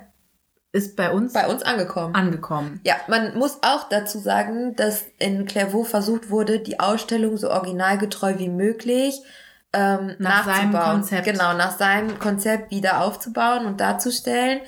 [0.73, 2.15] ist bei uns, bei uns angekommen.
[2.15, 2.79] angekommen.
[2.85, 8.39] Ja, man muss auch dazu sagen, dass in Clairvaux versucht wurde, die Ausstellung so originalgetreu
[8.39, 9.21] wie möglich
[9.73, 10.91] ähm, Nach seinem nachzubauen.
[11.01, 11.25] Konzept.
[11.25, 14.61] Genau, nach seinem Konzept wieder aufzubauen und darzustellen.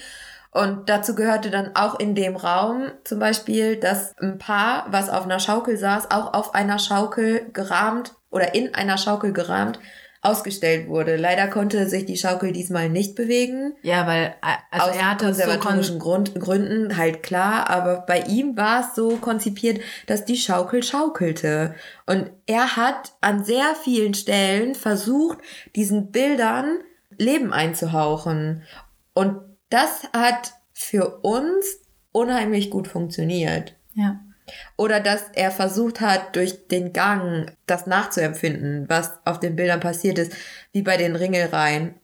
[0.54, 5.24] Und dazu gehörte dann auch in dem Raum zum Beispiel, dass ein Paar, was auf
[5.26, 9.80] einer Schaukel saß, auch auf einer Schaukel gerahmt oder in einer Schaukel gerahmt
[10.24, 11.18] ausgestellt wurde.
[11.18, 13.76] Leider konnte sich die Schaukel diesmal nicht bewegen.
[13.82, 18.06] Ja, weil äh, also aus er hatte so kon konservatorischen Grund, Gründen halt klar, aber
[18.08, 21.76] bei ihm war es so konzipiert, dass die Schaukel schaukelte.
[22.06, 25.40] Und er hat an sehr vielen Stellen versucht,
[25.76, 26.80] diesen Bildern
[27.18, 28.64] Leben einzuhauchen.
[29.14, 29.42] Und
[29.74, 31.80] das hat für uns
[32.12, 33.76] unheimlich gut funktioniert.
[33.94, 34.20] ja.
[34.76, 40.20] Oder dass er versucht hat, durch den Gang das nachzuempfinden, was auf den Bildern passiert
[40.20, 40.34] ist,
[40.74, 41.96] wie bei den Ringelreihen.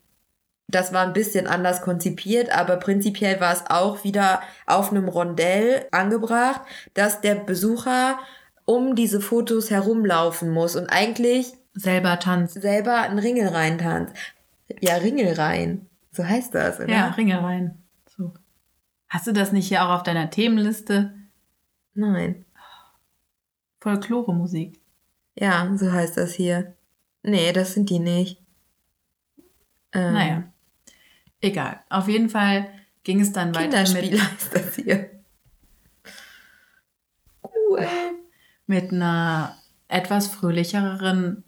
[0.70, 5.86] Das war ein bisschen anders konzipiert, aber prinzipiell war es auch wieder auf einem Rondell
[5.92, 6.62] angebracht,
[6.94, 8.20] dass der Besucher
[8.64, 12.62] um diese Fotos herumlaufen muss und eigentlich selber tanzt.
[12.62, 14.14] selber einen Ringelreihen tanzt.
[14.80, 15.90] Ja, Ringelreihen.
[16.12, 16.90] So heißt das, oder?
[16.90, 17.84] Ja, Ringe rein.
[18.08, 18.34] So.
[19.08, 21.14] Hast du das nicht hier auch auf deiner Themenliste?
[21.94, 22.46] Nein.
[23.80, 24.80] Folklore-Musik.
[25.36, 26.76] Ja, so heißt das hier.
[27.24, 28.42] Nee, das sind die nicht.
[29.94, 30.44] Ähm, Naja.
[31.42, 31.80] Egal.
[31.90, 32.70] Auf jeden Fall
[33.04, 35.10] ging es dann weiter mit, heißt das hier.
[37.44, 37.86] Cool.
[38.68, 41.44] mit einer etwas fröhlicheren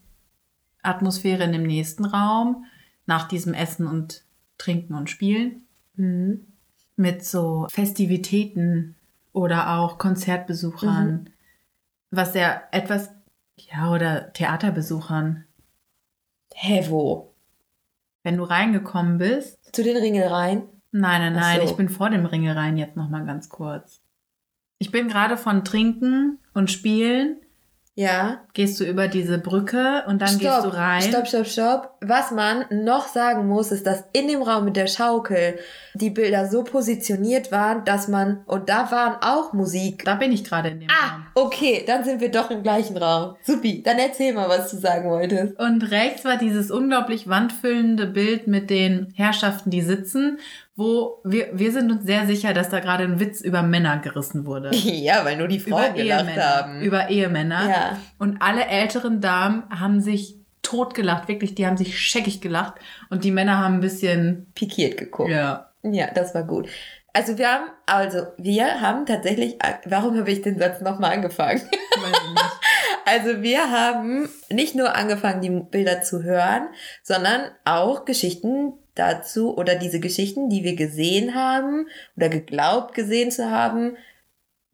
[0.82, 2.66] Atmosphäre in dem nächsten Raum,
[3.06, 4.24] nach diesem Essen und
[4.62, 5.64] Trinken und Spielen.
[5.96, 6.48] Mhm.
[6.96, 8.96] Mit so Festivitäten
[9.34, 11.30] oder auch Konzertbesuchern,
[12.12, 13.10] was ja etwas,
[13.58, 15.46] ja, oder Theaterbesuchern.
[16.54, 17.34] Hä, wo?
[18.24, 20.64] Wenn du reingekommen bist, Zu den Ringelreihen?
[20.92, 21.66] Nein, nein, nein, so.
[21.72, 24.02] ich bin vor dem Ringe rein jetzt noch mal ganz kurz.
[24.78, 27.41] Ich bin gerade von Trinken und Spielen,
[28.02, 28.42] Ja.
[28.54, 31.02] gehst du über diese Brücke und dann gehst du rein.
[31.02, 31.92] Stopp, stopp, stopp.
[32.02, 35.60] Was man noch sagen muss, ist, dass in dem Raum mit der Schaukel
[35.94, 40.04] die Bilder so positioniert waren, dass man, und da waren auch Musik.
[40.06, 41.26] Da bin ich gerade in dem Ah, Raum.
[41.48, 43.36] okay, dann sind wir doch im gleichen Raum.
[43.44, 45.60] Supi, dann erzähl mal, was du sagen wolltest.
[45.60, 50.40] Und rechts war dieses unglaublich wandfüllende Bild mit den Herrschaften, die sitzen,
[50.76, 54.46] wo wir, wir sind uns sehr sicher, dass da gerade ein Witz über Männer gerissen
[54.46, 54.72] wurde.
[54.76, 56.44] Ja, weil nur die Frauen über gelacht Ehemänner.
[56.46, 56.82] haben.
[56.82, 57.70] Über Ehemänner.
[57.70, 57.98] Ja.
[58.18, 62.76] Und alle älteren Damen haben sich totgelacht, wirklich, die haben sich scheckig gelacht.
[63.10, 65.30] Und die Männer haben ein bisschen, Pikiert geguckt.
[65.32, 66.70] ja, Ja, das war gut.
[67.14, 71.62] Also wir haben, also wir haben tatsächlich, warum habe ich den Satz nochmal angefangen?
[73.04, 76.68] Also wir haben nicht nur angefangen, die Bilder zu hören,
[77.04, 83.50] sondern auch Geschichten dazu oder diese Geschichten, die wir gesehen haben oder geglaubt gesehen zu
[83.50, 83.98] haben,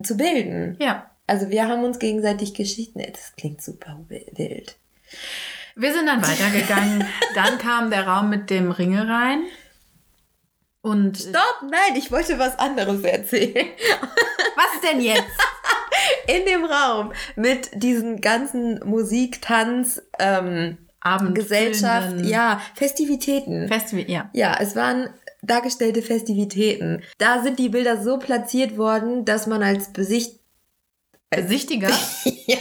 [0.04, 0.78] zu bilden.
[0.80, 1.12] Ja.
[1.28, 4.78] Also wir haben uns gegenseitig Geschichten, das klingt super wild.
[5.76, 7.06] Wir sind dann weitergegangen.
[7.36, 9.44] dann kam der Raum mit dem Ringe rein.
[10.82, 13.68] Und Stopp, nein, ich wollte was anderes erzählen.
[14.56, 15.26] was denn jetzt?
[16.28, 20.78] In dem Raum mit diesen ganzen Musik, Tanz, ähm,
[21.34, 23.68] Gesellschaft, Abendfüllenden ja, Festivitäten.
[23.68, 24.30] Festival, ja.
[24.34, 25.10] Ja, es waren
[25.42, 27.04] dargestellte Festivitäten.
[27.18, 30.40] Da sind die Bilder so platziert worden, dass man als Besicht...
[31.30, 31.90] Besichtiger?
[32.24, 32.58] ja.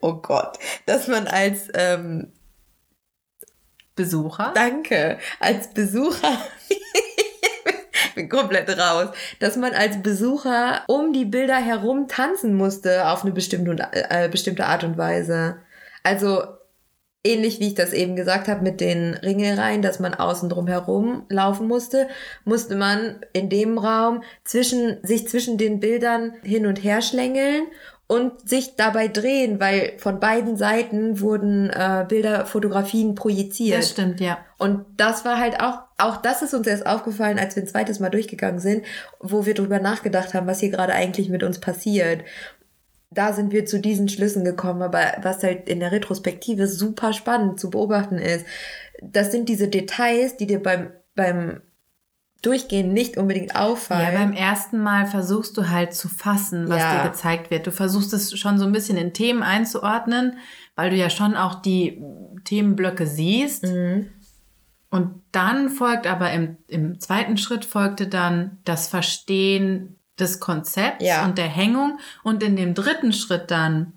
[0.00, 0.58] Oh Gott.
[0.86, 1.68] Dass man als...
[1.74, 2.32] Ähm,
[3.96, 4.52] Besucher?
[4.54, 5.18] danke.
[5.40, 6.38] Als Besucher...
[6.68, 9.08] Ich bin komplett raus.
[9.40, 14.66] Dass man als Besucher um die Bilder herum tanzen musste auf eine bestimmte, äh, bestimmte
[14.66, 15.58] Art und Weise.
[16.02, 16.44] Also
[17.24, 21.24] ähnlich wie ich das eben gesagt habe mit den Ringelreihen, dass man außen drum herum
[21.28, 22.06] laufen musste,
[22.44, 27.64] musste man in dem Raum zwischen, sich zwischen den Bildern hin und her schlängeln
[28.06, 33.78] und sich dabei drehen, weil von beiden Seiten wurden äh, Bilder, Fotografien projiziert.
[33.78, 34.38] Das stimmt, ja.
[34.58, 38.00] Und das war halt auch, auch das ist uns erst aufgefallen, als wir ein zweites
[38.00, 38.84] Mal durchgegangen sind,
[39.20, 42.22] wo wir drüber nachgedacht haben, was hier gerade eigentlich mit uns passiert.
[43.14, 47.60] Da sind wir zu diesen Schlüssen gekommen, aber was halt in der Retrospektive super spannend
[47.60, 48.44] zu beobachten ist,
[49.02, 51.60] das sind diese Details, die dir beim, beim
[52.42, 54.12] Durchgehen nicht unbedingt auffallen.
[54.12, 57.02] Ja, beim ersten Mal versuchst du halt zu fassen, was Ja.
[57.02, 57.66] dir gezeigt wird.
[57.66, 60.36] Du versuchst es schon so ein bisschen in Themen einzuordnen,
[60.76, 62.02] weil du ja schon auch die
[62.44, 63.64] Themenblöcke siehst.
[63.64, 64.10] Mhm.
[64.90, 71.24] Und dann folgt aber im, im zweiten Schritt folgte dann das Verstehen des Konzepts Ja.
[71.24, 71.98] und der Hängung.
[72.22, 73.92] Und in dem dritten Schritt dann,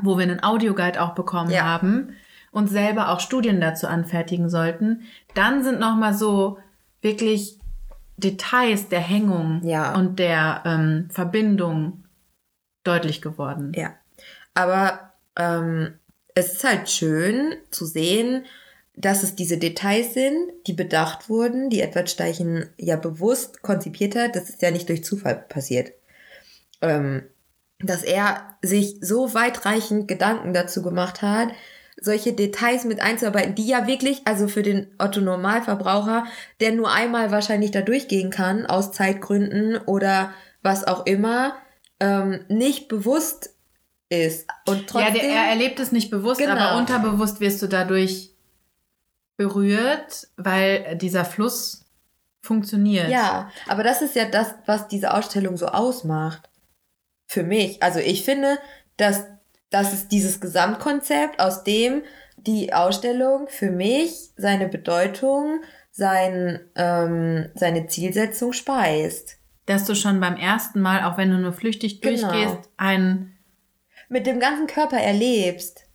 [0.00, 1.64] wo wir einen Audioguide auch bekommen Ja.
[1.64, 2.14] haben
[2.52, 5.02] und selber auch Studien dazu anfertigen sollten,
[5.34, 6.58] dann sind nochmal so
[7.02, 7.58] wirklich
[8.16, 9.94] Details der Hängung Ja.
[9.94, 12.04] und der ähm, Verbindung
[12.84, 13.72] deutlich geworden.
[13.74, 13.94] Ja.
[14.54, 15.94] Aber ähm,
[16.34, 18.44] es ist halt schön zu sehen,
[19.00, 24.36] dass es diese Details sind, die bedacht wurden, die Edward Steichen ja bewusst konzipiert hat.
[24.36, 25.92] Das ist ja nicht durch Zufall passiert.
[26.82, 27.22] Ähm,
[27.78, 31.48] dass er sich so weitreichend Gedanken dazu gemacht hat,
[32.00, 36.24] solche Details mit einzuarbeiten, die ja wirklich, also für den Otto Normalverbraucher,
[36.60, 40.32] der nur einmal wahrscheinlich da durchgehen kann, aus Zeitgründen oder
[40.62, 41.54] was auch immer,
[42.00, 43.54] ähm, nicht bewusst
[44.08, 44.46] ist.
[44.66, 46.52] Und trotzdem, ja, der, er erlebt es nicht bewusst, Genau.
[46.52, 48.30] aber unterbewusst wirst du dadurch
[49.40, 51.86] berührt, weil dieser Fluss
[52.42, 53.08] funktioniert.
[53.08, 56.50] Ja, aber das ist ja das, was diese Ausstellung so ausmacht.
[57.26, 57.82] Für mich.
[57.82, 58.58] Also ich finde,
[58.98, 59.24] dass
[59.70, 62.02] das ist dieses Gesamtkonzept, aus dem
[62.36, 69.38] die Ausstellung für mich seine Bedeutung, sein, ähm, seine Zielsetzung speist.
[69.64, 72.30] Dass du schon beim ersten Mal, auch wenn du nur flüchtig Genau.
[72.30, 73.38] durchgehst, ein
[74.10, 75.86] Mit dem ganzen Körper erlebst.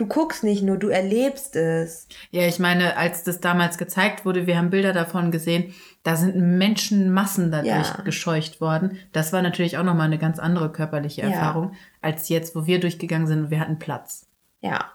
[0.00, 2.08] Du guckst nicht nur, du erlebst es.
[2.30, 6.36] Ja, ich meine, als das damals gezeigt wurde, wir haben Bilder davon gesehen, da sind
[6.36, 8.00] Menschenmassen dadurch Ja.
[8.02, 8.96] gescheucht worden.
[9.12, 11.28] Das war natürlich auch nochmal eine ganz andere körperliche Ja.
[11.28, 14.26] Erfahrung, als jetzt, wo wir durchgegangen sind und wir hatten Platz.
[14.62, 14.90] Ja.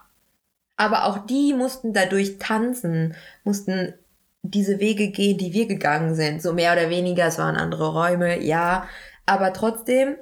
[0.76, 3.14] Aber auch die mussten dadurch tanzen,
[3.44, 3.94] mussten
[4.42, 6.42] diese Wege gehen, die wir gegangen sind.
[6.42, 8.88] So mehr oder weniger, es waren andere Räume, ja.
[9.24, 10.16] Aber trotzdem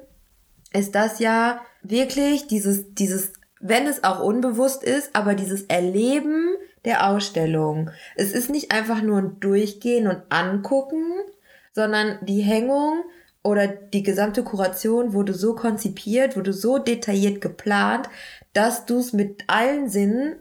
[0.73, 6.49] ist das ja wirklich dieses, dieses, wenn es auch unbewusst ist, aber dieses Erleben
[6.83, 7.89] der Ausstellung.
[8.15, 11.03] Es ist nicht einfach nur ein Durchgehen und Angucken,
[11.73, 13.03] sondern die Hängung
[13.43, 18.09] oder die gesamte Kuration wurde so konzipiert, wurde so detailliert geplant,
[18.53, 20.35] dass du es mit allen Sinnen,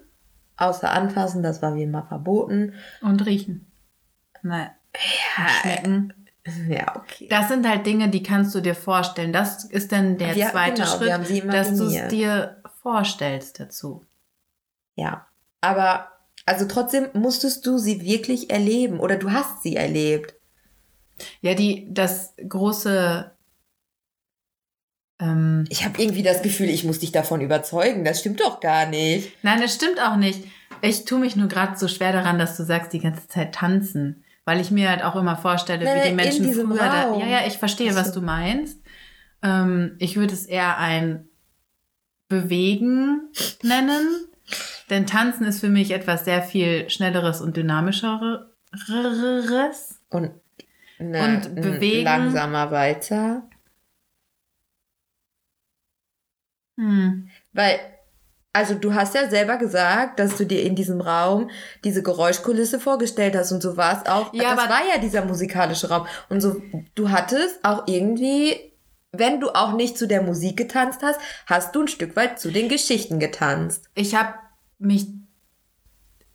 [0.56, 2.74] außer anfassen, das war wie immer verboten.
[3.02, 3.66] Und riechen.
[4.42, 4.70] Nein.
[5.60, 6.12] Schmecken.
[6.68, 7.26] Ja, okay.
[7.30, 9.32] Das sind halt Dinge, die kannst du dir vorstellen.
[9.32, 14.04] Das ist dann der Wir- zweite genau, Schritt, dass du es dir vorstellst dazu.
[14.94, 15.26] Ja.
[15.62, 16.10] Aber,
[16.44, 20.34] also trotzdem musstest du sie wirklich erleben oder du hast sie erlebt.
[21.40, 23.32] Ja, die, das große,
[25.18, 28.04] ähm, Ich habe irgendwie das Gefühl, ich muss dich davon überzeugen.
[28.04, 29.32] Das stimmt doch gar nicht.
[29.42, 30.44] Nein, das stimmt auch nicht.
[30.82, 34.24] Ich tue mich nur gerade so schwer daran, dass du sagst, die ganze Zeit tanzen.
[34.44, 37.16] Weil ich mir halt auch immer vorstelle, Nein, wie die Menschen früher da.
[37.16, 38.78] Ja, ja, ich verstehe, was du meinst.
[39.42, 41.30] Ähm, ich würde es eher ein
[42.28, 43.28] Bewegen
[43.62, 44.26] nennen.
[44.90, 48.40] Denn Tanzen ist für mich etwas sehr viel Schnelleres und dynamischeres.
[50.10, 50.30] Und,
[50.98, 52.04] ne, Und bewegen.
[52.04, 53.48] langsamer Walzer.
[56.76, 57.28] Hm.
[57.52, 57.78] Weil,
[58.52, 61.50] also du hast ja selber gesagt, dass du dir in diesem Raum
[61.84, 64.34] diese Geräuschkulisse vorgestellt hast und so war es auch.
[64.34, 66.06] Ja, das war ja dieser musikalische Raum.
[66.28, 66.60] Und so,
[66.94, 68.73] du hattest auch irgendwie,
[69.18, 72.50] wenn du auch nicht zu der Musik getanzt hast, hast du ein Stück weit zu
[72.50, 73.88] den Geschichten getanzt.
[73.94, 74.34] Ich habe
[74.78, 75.06] mich,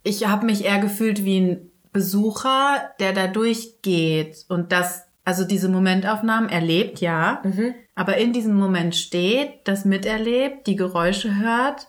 [0.04, 5.70] ich habe mich eher gefühlt wie ein Besucher, der da durchgeht und das, also diese
[5.70, 7.74] Momentaufnahmen erlebt, ja, Mhm.
[7.96, 11.88] aber in diesem Moment steht, das miterlebt, die Geräusche hört,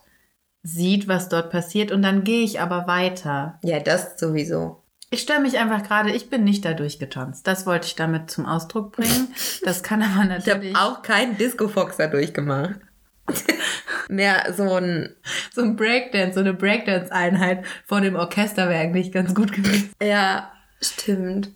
[0.63, 3.59] sieht, was dort passiert und dann gehe ich aber weiter.
[3.63, 4.80] Ja, das sowieso.
[5.13, 7.45] Ich stelle mich einfach gerade, ich bin nicht da durchgetanzt.
[7.45, 9.27] Das wollte ich damit zum Ausdruck bringen.
[9.61, 12.79] Das kann aber Ich habe natürlich auch keinen Disco-Fox da durchgemacht.
[14.07, 15.13] Mehr so ein,
[15.53, 19.91] so ein Breakdance, so eine Breakdance-Einheit vor dem Orchester wäre eigentlich ganz gut gewesen.
[20.01, 20.49] ja,
[20.81, 21.49] stimmt.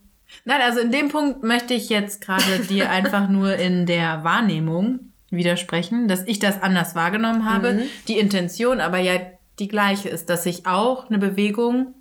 [0.44, 5.14] Nein, also in dem Punkt möchte ich jetzt gerade dir einfach nur in der Wahrnehmung
[5.30, 7.76] widersprechen, dass ich das anders wahrgenommen habe.
[7.76, 7.84] Mhm.
[8.10, 9.14] Die Intention aber ja
[9.60, 11.94] die gleiche ist, dass ich auch eine Bewegung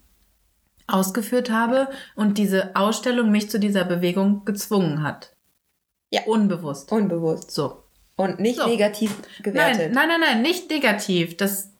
[0.87, 5.35] ausgeführt habe und diese Ausstellung mich zu dieser Bewegung gezwungen hat.
[6.11, 6.23] Ja.
[6.27, 6.93] Unbewusst.
[6.93, 7.51] Unbewusst.
[7.51, 7.85] So.
[8.17, 8.67] Und nicht So.
[8.69, 9.93] negativ Nein, gewertet.
[9.95, 11.37] nein, nein, nein, nicht negativ.
[11.37, 11.71] Das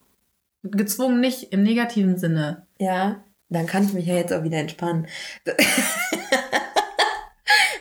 [0.63, 2.67] gezwungen nicht im negativen Sinne.
[2.79, 5.07] Ja, dann kann ich mich ja jetzt auch wieder entspannen.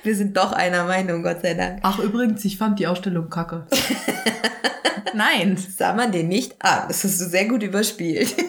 [0.04, 1.80] Wir sind doch einer Meinung, Gott sei Dank.
[1.82, 3.66] Ach, übrigens, ich fand die Ausstellung kacke.
[5.14, 5.56] Nein.
[5.58, 6.90] Sah man den nicht an.
[6.90, 8.36] Das hast du sehr gut überspielt.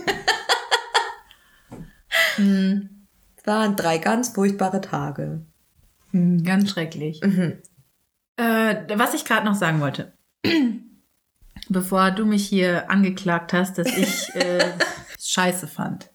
[2.37, 5.43] Hm, Es waren drei ganz furchtbare Tage.
[6.11, 7.21] hm, ganz schrecklich.
[7.23, 7.59] Mhm.
[8.37, 10.13] Äh, was ich gerade noch sagen wollte.
[11.69, 14.73] Bevor du mich hier angeklagt hast, dass ich äh,
[15.21, 16.11] scheiße fand.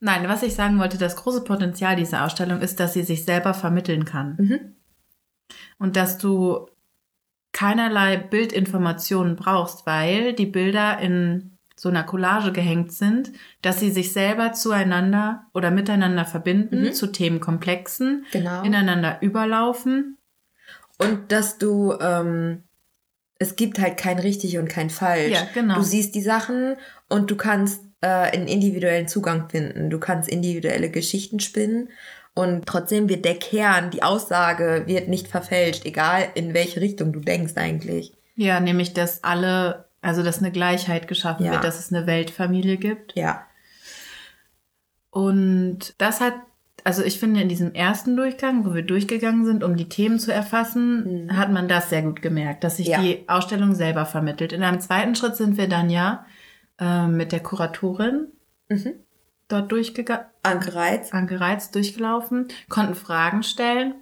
[0.00, 3.54] Nein, was ich sagen wollte, das große Potenzial dieser Ausstellung ist, dass sie sich selber
[3.54, 4.36] vermitteln kann.
[4.38, 4.60] Mhm.
[5.78, 6.66] Und dass du
[7.52, 13.32] keinerlei Bildinformationen brauchst, weil die Bilder in so einer Collage gehängt sind,
[13.62, 16.92] dass sie sich selber zueinander oder miteinander verbinden, Mhm.
[16.92, 18.62] zu Themenkomplexen, Genau.
[18.62, 20.18] ineinander überlaufen.
[20.98, 22.62] Und dass du, ähm,
[23.38, 25.32] es gibt halt kein richtig und kein falsch.
[25.32, 25.74] Ja, genau.
[25.74, 26.76] Du siehst die Sachen
[27.08, 29.88] und du kannst äh, einen individuellen Zugang finden.
[29.90, 31.88] Du kannst individuelle Geschichten spinnen
[32.34, 37.20] und trotzdem wird der Kern, die Aussage wird nicht verfälscht, egal in welche Richtung du
[37.20, 38.12] denkst eigentlich.
[38.36, 41.52] Ja, nämlich, dass alle, also dass eine Gleichheit geschaffen Ja.
[41.52, 43.14] wird, dass es eine Weltfamilie gibt.
[43.16, 43.44] Ja.
[45.10, 46.34] Und das hat,
[46.82, 50.32] also ich finde, in diesem ersten Durchgang, wo wir durchgegangen sind, um die Themen zu
[50.32, 51.36] erfassen, Mhm.
[51.36, 53.00] hat man das sehr gut gemerkt, dass sich Ja.
[53.00, 54.52] die Ausstellung selber vermittelt.
[54.52, 56.26] In einem zweiten Schritt sind wir dann ja
[56.80, 58.26] äh, mit der Kuratorin
[58.68, 58.94] Mhm.
[59.46, 61.12] dort durchgegangen, Anke Reitz.
[61.12, 63.94] angereizt durchgelaufen, konnten Fragen stellen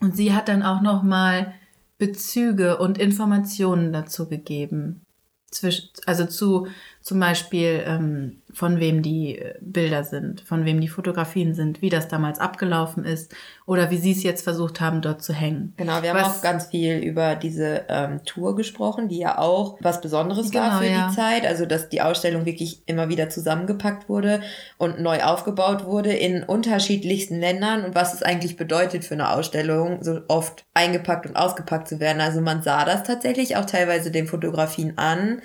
[0.00, 1.54] und sie hat dann auch noch mal
[1.98, 5.02] Bezüge und Informationen dazu gegeben.
[5.54, 6.66] Zwisch, also zu
[7.00, 11.90] zum Beispiel ähm, von wem die äh, Bilder sind, von wem die Fotografien sind, wie
[11.90, 13.34] das damals abgelaufen ist
[13.66, 15.74] oder wie sie es jetzt versucht haben, dort zu hängen.
[15.76, 19.76] Genau, wir haben Was- auch ganz viel über diese ähm, Tour gesprochen, die ja auch
[19.80, 21.08] was Besonderes Genau, war für ja.
[21.08, 21.46] die Zeit.
[21.46, 24.40] Also, dass die Ausstellung wirklich immer wieder zusammengepackt wurde
[24.78, 30.02] und neu aufgebaut wurde in unterschiedlichsten Ländern und was es eigentlich bedeutet für eine Ausstellung,
[30.04, 32.20] so oft eingepackt und ausgepackt zu werden.
[32.20, 35.40] Also, man sah das tatsächlich auch teilweise den Fotografien an,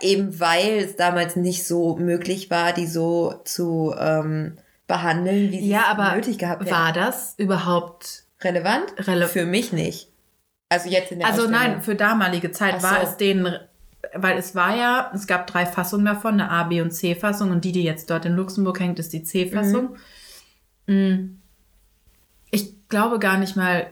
[0.00, 5.68] eben weil es damals nicht so möglich war, die so zu ähm, behandeln, wie sie
[5.68, 6.70] Ja, es aber nötig gehabt hätten.
[6.70, 8.94] war das überhaupt Relevant?
[9.06, 10.08] Rele Für mich nicht.
[10.68, 13.08] Also jetzt in der Also nein, für damalige Zeit Ach war so.
[13.08, 13.58] es denen,
[14.14, 17.64] weil es war ja, es gab drei Fassungen davon, eine A, B und C-Fassung und
[17.64, 19.96] die, die jetzt dort in Luxemburg hängt, ist die C-Fassung.
[20.86, 21.40] Mm.
[22.52, 23.86] Ich glaube gar nicht mal,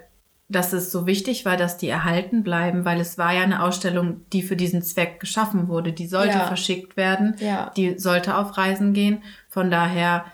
[0.49, 4.23] dass es so wichtig war, dass die erhalten bleiben, weil es war ja eine Ausstellung,
[4.33, 5.93] die für diesen Zweck geschaffen wurde.
[5.93, 6.47] Die sollte Ja.
[6.47, 7.71] verschickt werden, Ja.
[7.77, 9.23] die sollte auf Reisen gehen.
[9.51, 10.25] Von daher,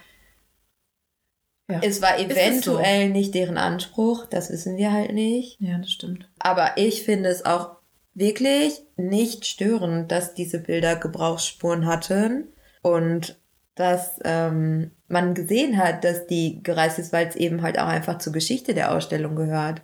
[1.69, 5.59] ja, Es war es eventuell nicht deren Anspruch, das wissen wir halt nicht.
[5.59, 6.29] ja, das stimmt.
[6.39, 7.77] Aber ich finde es auch
[8.13, 12.45] wirklich nicht störend, dass diese Bilder Gebrauchsspuren hatten
[12.81, 13.37] und
[13.73, 18.19] dass ähm, man gesehen hat, dass die gereist ist, weil es eben halt auch einfach
[18.19, 19.81] zur Geschichte der Ausstellung gehört.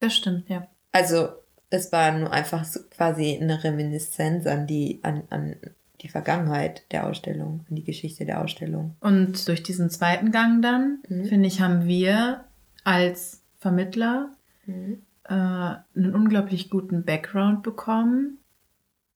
[0.00, 0.66] Das stimmt, ja.
[0.92, 1.28] Also
[1.70, 5.56] es war nur einfach so quasi eine Reminiszenz an die, an, an
[6.00, 8.96] die Vergangenheit der Ausstellung, an die Geschichte der Ausstellung.
[9.00, 11.24] Und durch diesen zweiten Gang dann, Mhm.
[11.26, 12.44] finde ich, haben wir
[12.84, 14.30] als Vermittler
[14.66, 15.02] Mhm.
[15.24, 18.38] äh, einen unglaublich guten Background bekommen.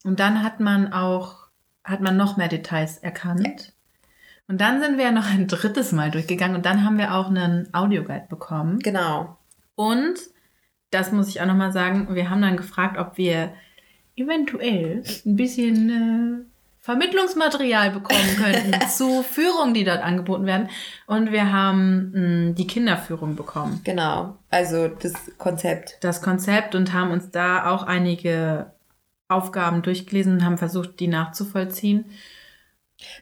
[0.05, 1.47] Und dann hat man auch,
[1.85, 3.73] hat man noch mehr Details erkannt.
[4.49, 7.29] Und dann sind wir ja noch ein drittes Mal durchgegangen und dann haben wir auch
[7.29, 8.81] einen Audioguide bekommen.
[8.81, 9.39] Genau.
[9.77, 10.17] Und,
[10.93, 13.53] das muss ich auch nochmal sagen, wir haben dann gefragt, ob wir
[14.15, 20.69] eventuell ein bisschen äh, Vermittlungsmaterial bekommen könnten zu Führungen, die dort angeboten werden.
[21.07, 22.13] Und wir haben
[22.49, 23.81] mh, die Kinderführung bekommen.
[23.85, 24.37] Genau.
[24.51, 25.97] Also das Konzept.
[26.03, 28.73] Das Konzept und haben uns da auch einige
[29.29, 32.05] Aufgaben durchgelesen und haben versucht, die nachzuvollziehen.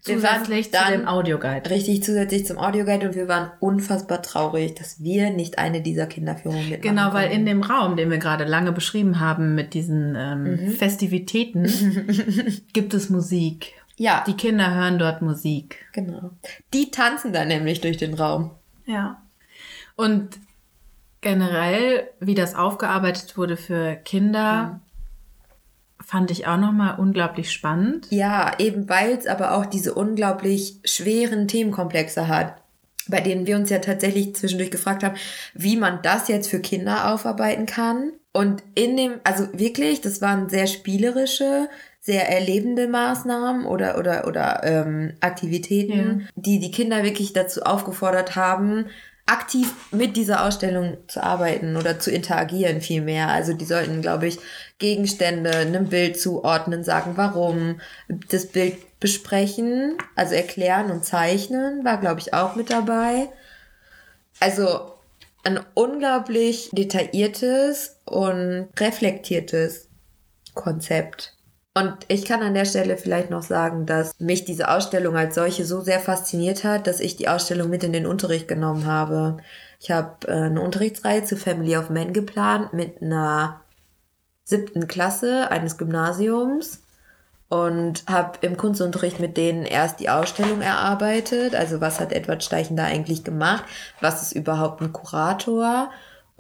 [0.03, 1.69] Zusätzlich zu dem Audioguide.
[1.71, 6.69] Richtig zusätzlich zum Audioguide und wir waren unfassbar traurig, dass wir nicht eine dieser Kinderführungen
[6.69, 7.47] mitmachen Genau, weil in konnten.
[7.47, 10.71] dem Raum, den wir gerade lange beschrieben haben mit diesen ähm, Mhm.
[10.73, 11.65] Festivitäten,
[12.73, 13.73] gibt es Musik.
[13.97, 15.87] Ja, Die Kinder hören dort Musik.
[15.93, 16.31] genau.
[16.73, 18.51] Die tanzen dann nämlich durch den Raum.
[18.87, 19.21] Ja.
[19.97, 20.39] Und
[21.21, 24.81] generell, wie das aufgearbeitet wurde für Kinder,
[26.11, 28.09] fand ich auch nochmal unglaublich spannend.
[28.11, 32.57] Ja, eben weil es aber auch diese unglaublich schweren Themenkomplexe hat,
[33.07, 35.15] bei denen wir uns ja tatsächlich zwischendurch gefragt haben,
[35.55, 38.11] wie man das jetzt für Kinder aufarbeiten kann.
[38.33, 41.69] Und in dem, also wirklich, das waren sehr spielerische,
[42.01, 48.87] sehr erlebende Maßnahmen oder, oder, oder ähm, Aktivitäten, die die Kinder wirklich dazu aufgefordert haben,
[49.31, 53.29] aktiv mit dieser Ausstellung zu arbeiten oder zu interagieren vielmehr.
[53.29, 54.39] Also die sollten, glaube ich,
[54.79, 62.21] Gegenstände einem Bild zuordnen, sagen, warum, das Bild besprechen, also erklären und zeichnen, war, glaube
[62.21, 63.29] ich, auch mit dabei.
[64.41, 64.95] Also
[65.45, 69.89] ein unglaublich detailliertes und reflektiertes
[70.55, 71.37] Konzept.
[71.73, 75.65] Und ich kann an der Stelle vielleicht noch sagen, dass mich diese Ausstellung als solche
[75.65, 79.37] so sehr fasziniert hat, dass ich die Ausstellung mit in den Unterricht genommen habe.
[79.79, 83.61] Ich habe äh, eine Unterrichtsreihe zu Family of Men geplant mit einer
[84.43, 86.83] siebten Klasse eines Gymnasiums
[87.49, 91.55] und habe im Kunstunterricht mit denen erst die Ausstellung erarbeitet.
[91.55, 93.65] Also was hat Edward Steichen da eigentlich gemacht?
[94.01, 95.91] Was ist überhaupt ein Kurator?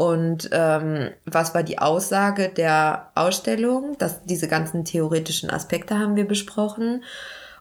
[0.00, 3.96] Und ähm, was war die Aussage der Ausstellung?
[3.98, 7.04] Das, diese ganzen theoretischen Aspekte haben wir besprochen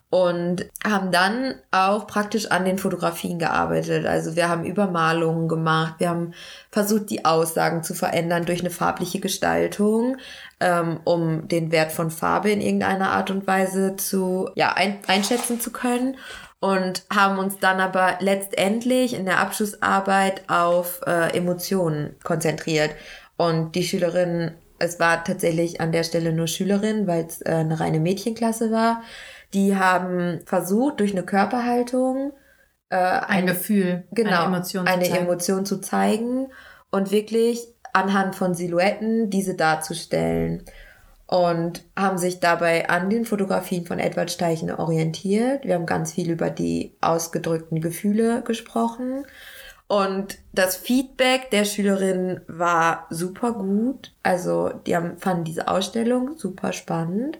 [0.10, 4.06] und haben dann auch praktisch an den Fotografien gearbeitet.
[4.06, 6.34] Also wir haben Übermalungen gemacht, wir haben
[6.72, 10.16] versucht, die Aussagen zu verändern durch eine farbliche Gestaltung,
[10.62, 15.60] ähm, um den Wert von Farbe in irgendeiner Art und Weise zu ja, ein, einschätzen
[15.60, 16.16] zu können
[16.60, 22.92] und haben uns dann aber letztendlich in der Abschlussarbeit auf äh, Emotionen konzentriert.
[23.38, 27.80] Und die Schülerinnen, es war tatsächlich an der Stelle nur Schülerinnen, weil es äh, eine
[27.80, 29.02] reine Mädchenklasse war,
[29.54, 32.34] die haben versucht, durch eine Körperhaltung
[32.90, 35.18] äh, ein, ein Gefühl, genau, eine Emotion eine zu.
[35.18, 36.48] Emotion zu zeigen
[36.92, 40.64] und wirklich anhand von Silhouetten diese darzustellen
[41.30, 45.64] und haben sich dabei an den Fotografien von Edward Steichen orientiert.
[45.64, 49.28] Wir haben ganz viel über die ausgedrückten Gefühle gesprochen.
[49.88, 54.12] Und das Feedback der Schülerinnen war super gut.
[54.24, 57.38] Also die haben, fanden diese Ausstellung super spannend.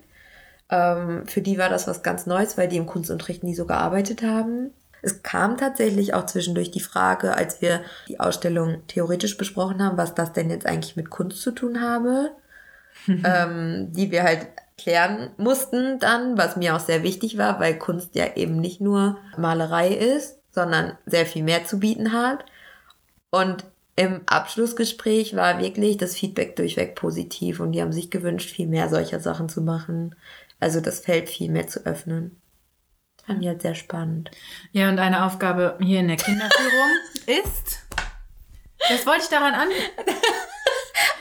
[0.70, 4.22] Ähm, für die war das was ganz Neues, weil die im Kunstunterricht nie so gearbeitet
[4.22, 4.70] haben.
[5.02, 10.14] Es kam tatsächlich auch zwischendurch die Frage, als wir die Ausstellung theoretisch besprochen haben, was
[10.14, 12.30] das denn jetzt eigentlich mit Kunst zu tun habe
[13.26, 14.48] ähm, die wir halt
[14.78, 19.18] klären mussten dann, was mir auch sehr wichtig war, weil Kunst ja eben nicht nur
[19.38, 22.46] Malerei ist, sondern sehr viel mehr zu bieten hat.
[23.30, 28.68] Und im Abschlussgespräch war wirklich das Feedback durchweg positiv und die haben sich gewünscht, viel
[28.68, 30.16] mehr solcher Sachen zu machen.
[30.60, 32.42] Also das Feld viel mehr zu öffnen.
[33.26, 34.32] Fand ich halt sehr spannend.
[34.72, 36.90] Ja, und eine Aufgabe hier in der Kinderführung
[37.26, 37.80] ist.
[38.90, 39.68] Was wollte ich daran an?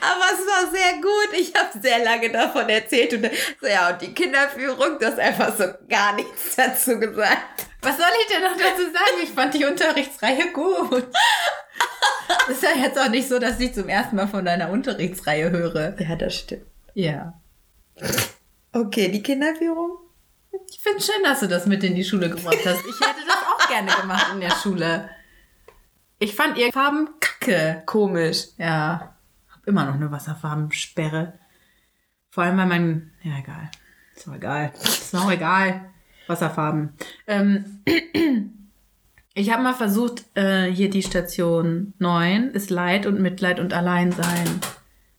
[0.00, 1.38] Aber es war sehr gut.
[1.38, 5.56] Ich habe sehr lange davon erzählt und so, ja, und die Kinderführung, du hast einfach
[5.56, 7.66] so gar nichts dazu gesagt.
[7.82, 9.22] Was soll ich denn noch dazu sagen?
[9.22, 11.06] Ich fand die Unterrichtsreihe gut.
[12.46, 15.50] Das ist ja jetzt auch nicht so, dass ich zum ersten Mal von deiner Unterrichtsreihe
[15.50, 15.94] höre.
[16.00, 16.66] Ja, das stimmt.
[16.94, 17.34] Ja.
[18.72, 19.98] Okay, die Kinderführung?
[20.70, 22.80] Ich finde schön, dass du das mit in die Schule gebracht hast.
[22.80, 25.08] Ich hätte das auch gerne gemacht in der Schule.
[26.18, 27.82] Ich fand ihr Farben kacke.
[27.86, 28.48] Komisch.
[28.56, 29.16] Ja.
[29.68, 31.34] Immer noch eine Wasserfarbensperre.
[32.30, 33.10] Vor allem, weil mein.
[33.22, 33.70] Ja, egal.
[34.16, 34.72] Ist doch egal.
[34.82, 35.90] Ist auch egal.
[36.26, 36.94] Wasserfarben.
[37.26, 37.82] Ähm,
[39.34, 44.60] ich habe mal versucht, äh, hier die Station 9 ist Leid und Mitleid und Alleinsein.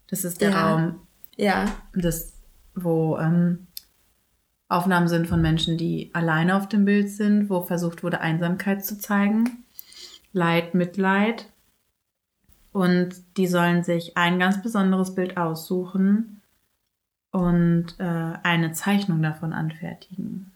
[0.07, 0.71] Das ist der Ja.
[0.73, 0.99] Raum,
[1.35, 1.65] Ja.
[1.93, 2.33] das,
[2.73, 3.67] wo ähm,
[4.67, 8.97] Aufnahmen sind von Menschen, die alleine auf dem Bild sind, wo versucht wurde, Einsamkeit zu
[8.97, 9.63] zeigen.
[10.33, 11.47] Leid, Mitleid.
[12.71, 16.41] Und die sollen sich ein ganz besonderes Bild aussuchen
[17.31, 18.03] und äh,
[18.43, 20.51] eine Zeichnung davon anfertigen.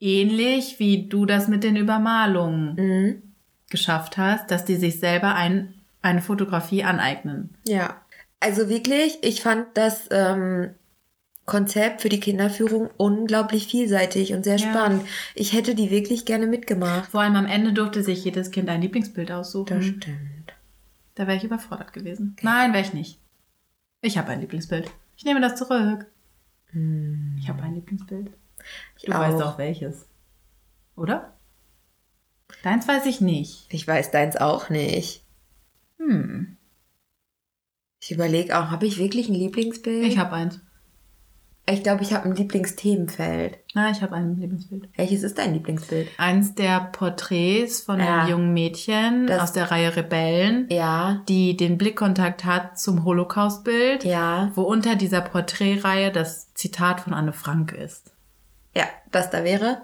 [0.00, 3.22] Ähnlich wie du das mit den Übermalungen Mhm.
[3.68, 7.50] geschafft hast, dass die sich selber ein, eine Fotografie aneignen.
[7.66, 7.96] Ja.
[8.40, 10.70] Also wirklich, ich fand das ähm,
[11.44, 14.70] Konzept für die Kinderführung unglaublich vielseitig und sehr Ja.
[14.70, 15.02] spannend.
[15.34, 17.10] Ich hätte die wirklich gerne mitgemacht.
[17.10, 19.82] Vor allem am Ende durfte sich jedes Kind ein Lieblingsbild aussuchen.
[19.82, 20.16] stimmt.
[21.20, 22.34] Da wäre ich überfordert gewesen.
[22.40, 23.20] Nein, wäre ich nicht.
[24.00, 24.90] Ich habe ein Lieblingsbild.
[25.18, 26.06] Ich nehme das zurück.
[26.72, 28.30] Ich habe ein Lieblingsbild.
[29.04, 29.18] Du auch.
[29.18, 30.08] weißt auch welches.
[30.96, 31.36] Oder?
[32.62, 33.66] Deins weiß ich nicht.
[33.68, 35.22] Ich weiß deins auch nicht.
[35.98, 36.56] Hm.
[38.00, 40.06] Ich überlege auch, habe ich wirklich ein Lieblingsbild?
[40.06, 40.58] Ich habe eins.
[41.72, 43.58] Ich glaube, ich habe ein Lieblingsthemenfeld.
[43.74, 44.88] Na, ich habe ein Lieblingsbild.
[44.96, 46.08] Welches ist dein Lieblingsbild?
[46.18, 48.20] Eins der Porträts von Ja.
[48.22, 51.22] einem jungen Mädchen Das- aus der Reihe Rebellen, Ja.
[51.28, 54.50] die den Blickkontakt hat zum Holocaust-Bild, Ja.
[54.54, 58.12] wo unter dieser Porträtreihe das Zitat von Anne Frank ist.
[58.76, 59.82] Ja, das da wäre.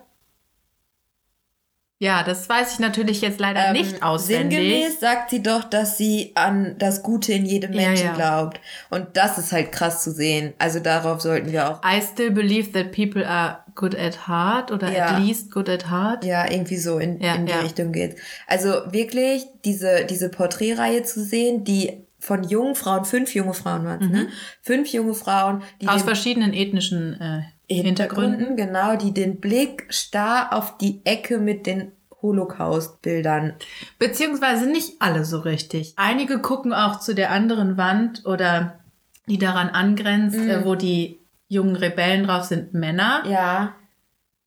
[1.98, 4.58] Ja, das weiß ich natürlich jetzt leider Ähm, nicht auswendig.
[4.58, 8.14] Sinngemäß sagt sie doch, dass sie an das Gute in jedem Ja, Menschen ja.
[8.14, 8.60] glaubt.
[8.90, 10.52] Und das ist halt krass zu sehen.
[10.58, 11.80] Also darauf sollten wir auch.
[11.82, 15.06] I still believe that people are good at heart oder Ja.
[15.16, 16.22] at least good at heart.
[16.24, 17.60] Ja, irgendwie so in, Ja, in die ja.
[17.60, 18.16] Richtung geht.
[18.46, 24.02] Also wirklich diese, diese Porträtreihe zu sehen, die von jungen Frauen, fünf junge Frauen waren
[24.02, 24.28] es, ne?
[24.60, 25.90] Fünf junge Frauen, die Mhm.
[25.92, 27.42] Aus den verschiedenen ethnischen äh,
[27.74, 28.56] Hintergründen.
[28.56, 31.92] Genau, die den Blick starr auf die Ecke mit den
[32.22, 33.54] Holocaust-Bildern.
[33.98, 35.94] Beziehungsweise nicht alle so richtig.
[35.96, 38.80] Einige gucken auch zu der anderen Wand oder
[39.26, 40.50] die daran angrenzt, Mhm.
[40.50, 43.22] äh, wo die jungen Rebellen drauf sind, Männer.
[43.26, 43.74] Ja,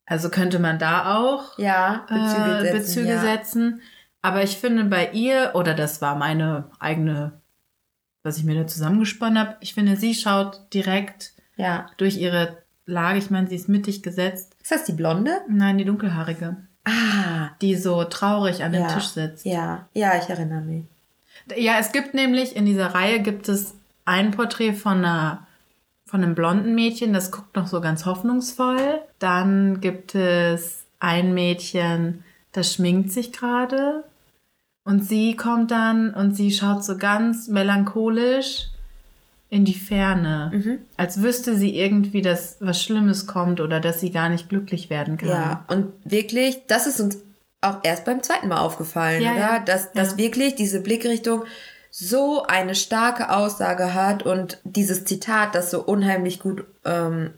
[0.06, 2.78] Also könnte man da auch ja, Bezüge äh, setzen.
[2.78, 3.22] Bezüge ja.
[3.22, 3.82] setzen.
[4.24, 7.40] Aber ich finde bei ihr, oder das war meine eigene,
[8.24, 11.86] was ich mir da zusammengesponnen habe, ich finde, sie schaut direkt Ja.
[11.98, 12.58] durch ihre
[12.90, 14.56] Lage, ich meine, sie ist mittig gesetzt.
[14.62, 15.32] Ist das die Blonde?
[15.48, 18.88] Nein, die dunkelhaarige, Ah, die so traurig an dem ja.
[18.88, 19.46] Tisch sitzt.
[19.46, 20.86] Ja, ja, ich erinnere mich.
[21.56, 23.76] Ja, es gibt nämlich in dieser Reihe gibt es
[24.06, 25.46] ein Porträt von einer
[26.06, 29.00] von einem blonden Mädchen, das guckt noch so ganz hoffnungsvoll.
[29.20, 34.04] Dann gibt es ein Mädchen, das schminkt sich gerade.
[34.84, 38.70] Und sie kommt dann und sie schaut so ganz melancholisch
[39.52, 40.80] in die Ferne, Mhm.
[40.98, 45.18] als wüsste sie irgendwie, dass was Schlimmes kommt oder dass sie gar nicht glücklich werden
[45.18, 45.30] kann.
[45.30, 47.18] Ja, und wirklich, das ist uns
[47.62, 49.40] auch erst beim zweiten Mal aufgefallen, Ja, oder?
[49.40, 49.60] ja.
[49.60, 50.18] Dass, dass Ja.
[50.20, 51.44] wirklich diese Blickrichtung
[51.92, 57.32] so eine starke Aussage hat und dieses Zitat, das so unheimlich gut ähm,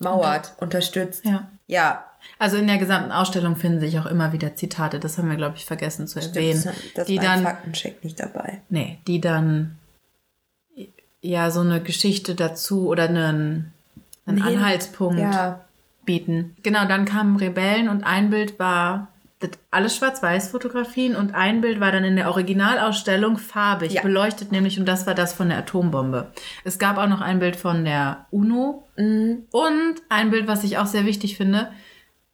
[0.00, 1.24] untermauert, unterstützt.
[1.24, 1.48] Ja.
[1.66, 2.04] Ja,
[2.38, 5.56] Also in der gesamten Ausstellung finden sich auch immer wieder Zitate, das haben wir, glaube
[5.56, 6.62] ich, vergessen zu erwähnen.
[6.64, 8.60] das, das die war dann Faktencheck nicht dabei.
[8.68, 9.78] Nee, die dann
[11.22, 13.72] ja so eine Geschichte dazu oder einen,
[14.26, 15.60] einen Nee, Anhaltspunkt Ja,
[16.04, 16.56] bieten.
[16.62, 19.08] Genau, dann kamen Rebellen und ein Bild war
[19.38, 24.02] das alles Schwarz-Weiß-Fotografien und ein Bild war dann in der Originalausstellung farbig, Ja.
[24.02, 26.30] beleuchtet nämlich und das war das von der Atombombe.
[26.64, 29.44] Es gab auch noch ein Bild von der UNO Mhm.
[29.50, 31.68] und ein Bild, was ich auch sehr wichtig finde.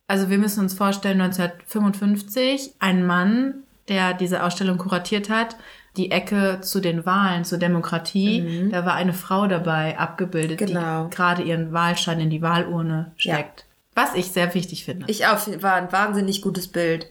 [0.06, 3.54] Also wir müssen uns vorstellen, 1955, ein Mann,
[3.88, 5.56] der diese Ausstellung kuratiert hat,
[5.98, 10.66] die Ecke zu den Wahlen, zur Demokratie, da war eine Frau dabei abgebildet, Mhm.
[10.66, 11.04] Genau.
[11.04, 13.34] die gerade ihren Wahlschein in die Wahlurne Ja.
[13.34, 13.66] steckt.
[13.94, 15.04] Was ich sehr wichtig finde.
[15.08, 17.06] ich auch, war ein wahnsinnig gutes Bild.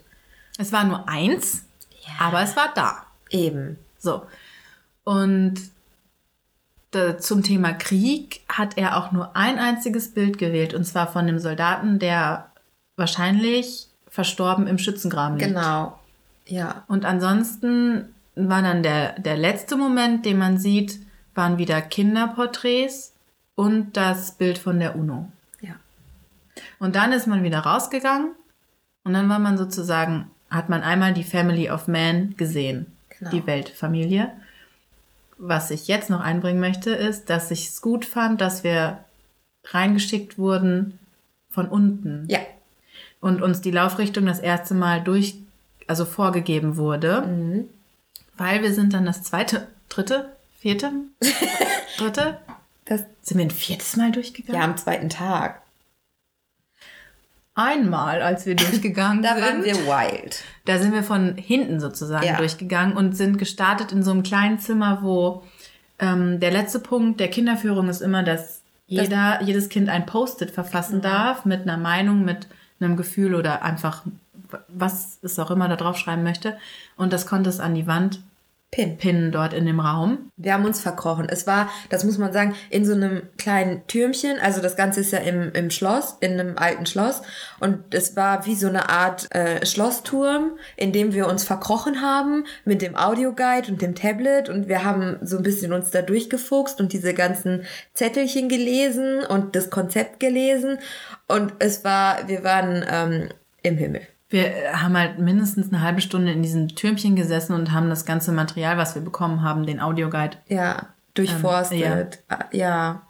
[0.57, 1.65] es war nur eins,
[2.19, 3.03] aber es war da.
[3.29, 3.77] Eben.
[3.99, 4.25] So.
[5.03, 5.55] Und
[6.91, 11.27] da, zum Thema Krieg hat er auch nur ein einziges Bild gewählt, und zwar von
[11.27, 12.49] dem Soldaten, der
[12.95, 15.49] wahrscheinlich verstorben im Schützengraben liegt.
[15.53, 15.99] Genau.
[16.47, 16.83] Ja.
[16.87, 20.99] Und ansonsten war dann der, der letzte Moment, den man sieht,
[21.35, 23.13] waren wieder Kinderporträts
[23.55, 25.31] und das Bild von der UNO.
[25.61, 25.75] Ja.
[26.79, 28.31] Und dann ist man wieder rausgegangen
[29.03, 32.87] und dann war man sozusagen, hat man einmal die Family of Man gesehen,
[33.19, 33.31] Genau.
[33.31, 34.31] die Weltfamilie.
[35.39, 38.99] Was ich jetzt noch einbringen möchte, ist, dass ich es gut fand, dass wir
[39.65, 40.99] reingeschickt wurden
[41.49, 42.39] von unten Ja.
[43.21, 45.35] und uns die Laufrichtung das erste Mal durch,
[45.87, 47.69] also vorgegeben wurde, Mhm.
[48.37, 50.91] Weil wir sind dann das zweite, dritte, vierte,
[51.97, 52.39] dritte,
[52.85, 54.59] Das, sind wir ein viertes Mal durchgegangen?
[54.61, 55.61] ja, am zweiten Tag.
[57.55, 59.43] Einmal, als wir durchgegangen Da sind.
[59.43, 60.43] waren wir wild.
[60.65, 62.37] Da sind wir von hinten sozusagen Ja.
[62.37, 65.43] durchgegangen und sind gestartet in so einem kleinen Zimmer, wo
[65.99, 71.01] ähm, der letzte Punkt der Kinderführung ist immer, dass jeder, jedes Kind ein Post-it verfassen
[71.01, 72.47] darf mit einer Meinung, mit
[72.79, 74.03] einem Gefühl oder einfach
[74.67, 76.57] was es auch immer da drauf schreiben möchte.
[76.95, 78.21] Und das konnte es an die Wand
[78.69, 78.97] Pin.
[78.97, 80.29] pinnen dort in dem Raum.
[80.35, 81.29] Wir haben uns verkrochen.
[81.29, 84.39] Es war, das muss man sagen, in so einem kleinen Türmchen.
[84.41, 87.21] Also das Ganze ist ja im, im Schloss, in einem alten Schloss.
[87.61, 92.43] Und es war wie so eine Art äh, Schlossturm, in dem wir uns verkrochen haben
[92.65, 94.49] mit dem Audioguide und dem Tablet.
[94.49, 99.55] Und wir haben so ein bisschen uns da durchgefuchst und diese ganzen Zettelchen gelesen und
[99.55, 100.77] das Konzept gelesen.
[101.29, 103.29] Und es war, wir waren ähm,
[103.63, 104.01] im Himmel.
[104.29, 108.05] Wir äh, haben halt mindestens eine halbe Stunde in diesem Türmchen gesessen und haben das
[108.05, 110.37] ganze Material, was wir bekommen haben, den Audioguide.
[110.47, 112.19] Ja, durchforstet.
[112.29, 113.01] Ah, ja.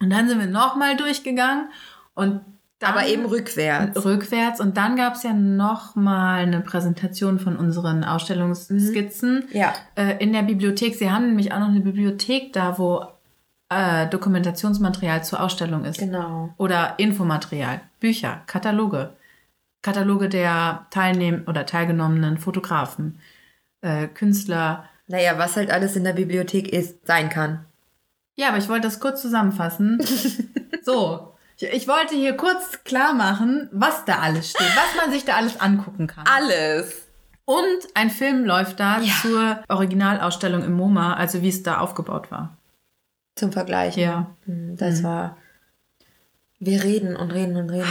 [0.00, 1.68] Und dann sind wir nochmal durchgegangen
[2.14, 2.40] und
[2.78, 4.04] dann Aber eben rückwärts.
[4.04, 4.60] rückwärts.
[4.60, 9.72] Und dann gab es ja nochmal eine Präsentation von unseren Ausstellungsskizzen Ja.
[9.94, 10.94] äh, in der Bibliothek.
[10.96, 13.06] Sie haben nämlich auch noch eine Bibliothek da, wo
[13.70, 15.98] äh, Dokumentationsmaterial zur Ausstellung ist.
[15.98, 16.50] Genau.
[16.58, 19.14] Oder Infomaterial, Bücher, Kataloge.
[19.86, 23.20] Kataloge der teilnehm oder teilgenommenen Fotografen,
[23.82, 24.84] äh, Künstler.
[25.06, 27.64] Naja, was halt alles in der Bibliothek ist, sein kann.
[28.34, 30.00] Ja, aber ich wollte das kurz zusammenfassen.
[30.82, 35.24] so, ich, ich wollte hier kurz klar machen, was da alles steht, was man sich
[35.24, 36.24] da alles angucken kann.
[36.26, 37.06] Alles.
[37.44, 37.64] Und
[37.94, 39.12] ein Film läuft da Ja.
[39.22, 42.56] zur Originalausstellung im MoMA, also wie es da aufgebaut war.
[43.36, 43.96] Zum Vergleich.
[43.96, 44.34] Ja.
[44.46, 45.36] Hm, Das war.
[46.58, 47.86] Wir reden und reden und reden.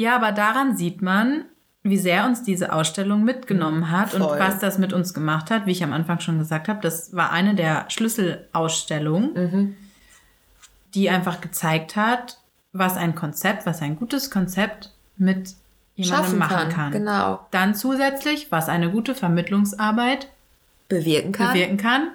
[0.00, 1.44] Ja, aber daran sieht man,
[1.82, 4.38] wie sehr uns diese Ausstellung mitgenommen hat und Voll.
[4.38, 5.66] was das mit uns gemacht hat.
[5.66, 9.76] Wie ich am Anfang schon gesagt habe, das war eine der Schlüsselausstellungen, Mhm.
[10.94, 12.38] die einfach gezeigt hat,
[12.72, 15.54] was ein Konzept, was ein gutes Konzept mit
[15.96, 16.70] jemandem machen kann.
[16.70, 16.92] kann.
[16.92, 17.46] Genau.
[17.50, 20.28] Dann zusätzlich, was eine gute Vermittlungsarbeit
[20.88, 21.52] Bewirken kann.
[21.52, 22.08] bewirken kann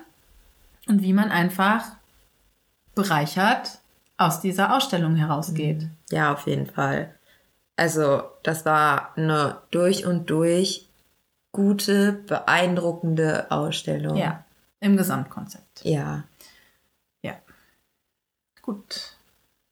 [0.87, 1.85] und wie man einfach
[2.95, 3.79] bereichert
[4.17, 5.87] aus dieser Ausstellung herausgeht.
[6.09, 7.13] Ja, auf jeden Fall.
[7.77, 10.87] Also, das war eine durch und durch
[11.51, 14.15] gute, beeindruckende Ausstellung.
[14.17, 14.45] Ja,
[14.79, 15.83] im Gesamtkonzept.
[15.83, 16.23] Ja.
[17.21, 17.35] Ja.
[18.61, 19.17] Gut.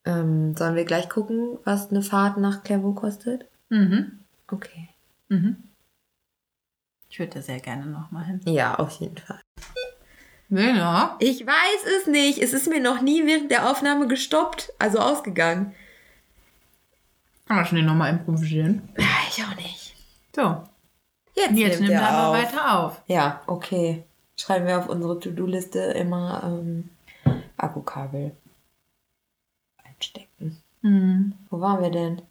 [0.06, 3.46] Ähm, sollen wir gleich gucken, was eine Fahrt nach Clairvaux kostet?
[3.70, 4.20] Mhm.
[4.48, 4.90] Okay.
[5.30, 5.64] Mhm.
[7.10, 8.42] Ich würde da sehr gerne nochmal hin.
[8.46, 9.40] Ja, auf jeden Fall.
[10.50, 11.16] Ja.
[11.20, 12.40] Ich weiß es nicht.
[12.40, 15.74] Es ist mir noch nie während der Aufnahme gestoppt, also ausgegangen.
[17.54, 18.82] Kann man schnell nochmal improvisieren.
[18.98, 19.96] Ja, ich auch nicht.
[20.36, 20.64] So.
[21.36, 22.36] Jetzt, Jetzt nimmt er er aber auf.
[22.44, 23.02] weiter auf.
[23.06, 24.04] Ja, okay.
[24.36, 26.90] Schreiben wir auf unsere To-Do-Liste immer ähm,
[27.58, 28.32] Akkukabel
[29.84, 30.58] einstecken.
[30.82, 31.34] Hm.
[31.52, 32.24] Wo waren wir denn?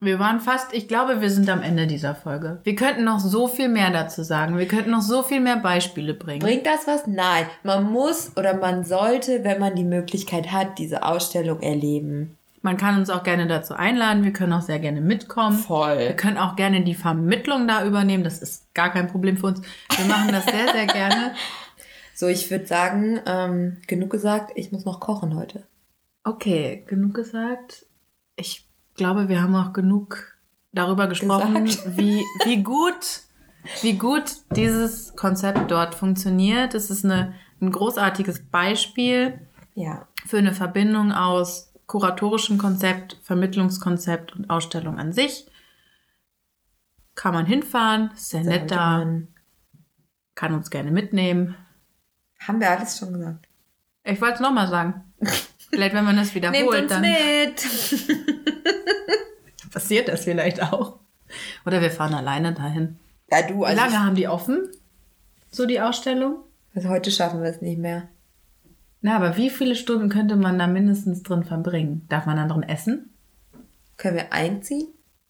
[0.00, 2.58] Wir waren fast, ich glaube, wir sind am Ende dieser Folge.
[2.64, 4.58] Wir könnten noch so viel mehr dazu sagen.
[4.58, 6.40] Wir könnten noch so viel mehr Beispiele bringen.
[6.40, 7.06] Bringt das was?
[7.06, 7.46] Nein.
[7.62, 12.36] Man muss oder man sollte, wenn man die Möglichkeit hat, diese Ausstellung erleben.
[12.64, 14.24] Man kann uns auch gerne dazu einladen.
[14.24, 15.58] Wir können auch sehr gerne mitkommen.
[15.58, 16.14] Wir Voll.
[16.14, 18.24] können auch gerne die Vermittlung da übernehmen.
[18.24, 19.60] Das ist gar kein Problem für uns.
[19.94, 21.34] Wir machen das sehr, sehr gerne.
[22.16, 25.66] So, ich würde sagen, ähm, genug gesagt, ich muss noch kochen heute.
[26.22, 27.86] Okay, genug gesagt.
[28.36, 30.36] Ich glaube, wir haben auch genug
[30.70, 31.88] darüber gesprochen, Gesagt.
[31.98, 33.22] wie, wie gut,
[33.82, 36.74] wie gut dieses Konzept dort funktioniert.
[36.74, 39.40] Es ist eine, ein großartiges Beispiel
[39.74, 40.06] Ja.
[40.24, 45.46] für eine Verbindung aus kuratorischem Konzept, Vermittlungskonzept und Ausstellung an sich.
[47.14, 49.06] Kann man hinfahren, ist sehr nett da,
[50.34, 51.56] kann uns gerne mitnehmen.
[52.40, 53.48] Haben wir alles schon gesagt.
[54.02, 55.14] Ich wollte es nochmal sagen.
[55.70, 57.64] Vielleicht, wenn man das Nehmt wiederholt, uns dann mit.
[59.70, 61.00] passiert das vielleicht auch.
[61.66, 62.98] Oder wir fahren alleine dahin.
[63.30, 64.68] Ja, du, Wie also lange haben die offen?
[65.50, 66.44] So die Ausstellung?
[66.74, 68.08] also heute schaffen wir es nicht mehr.
[69.04, 72.06] Na, aber wie viele Stunden könnte man da mindestens drin verbringen?
[72.08, 73.10] Darf man dann drin essen?
[73.98, 74.86] Können wir einziehen?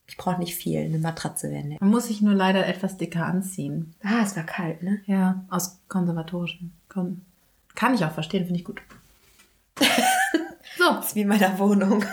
[0.06, 0.78] Ich brauche nicht viel.
[0.78, 1.80] Eine Matratze wäre nett.
[1.80, 3.92] Man muss sich nur leider etwas dicker anziehen.
[4.04, 5.00] Ah, es war kalt, ne?
[5.06, 7.26] Ja, aus konservatorischen Gründen.
[7.74, 8.80] Kann ich auch verstehen, finde ich gut.
[10.78, 10.84] so.
[10.94, 12.04] Das ist wie in meiner Wohnung.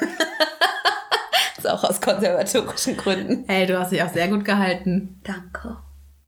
[1.60, 3.44] ist auch aus konservatorischen Gründen.
[3.46, 5.22] Hey, du hast dich auch sehr gut gehalten.
[5.22, 5.78] Danke.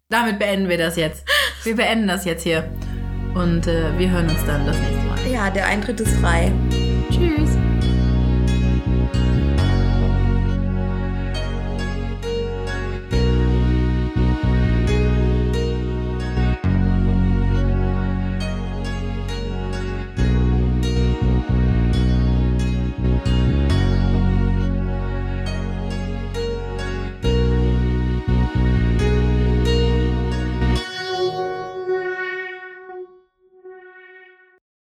[0.10, 1.26] Damit beenden wir das jetzt.
[1.64, 2.70] Wir beenden das jetzt hier.
[3.34, 5.32] Und äh, wir hören uns dann das nächste Mal.
[5.32, 6.52] Ja, der Eintritt ist frei.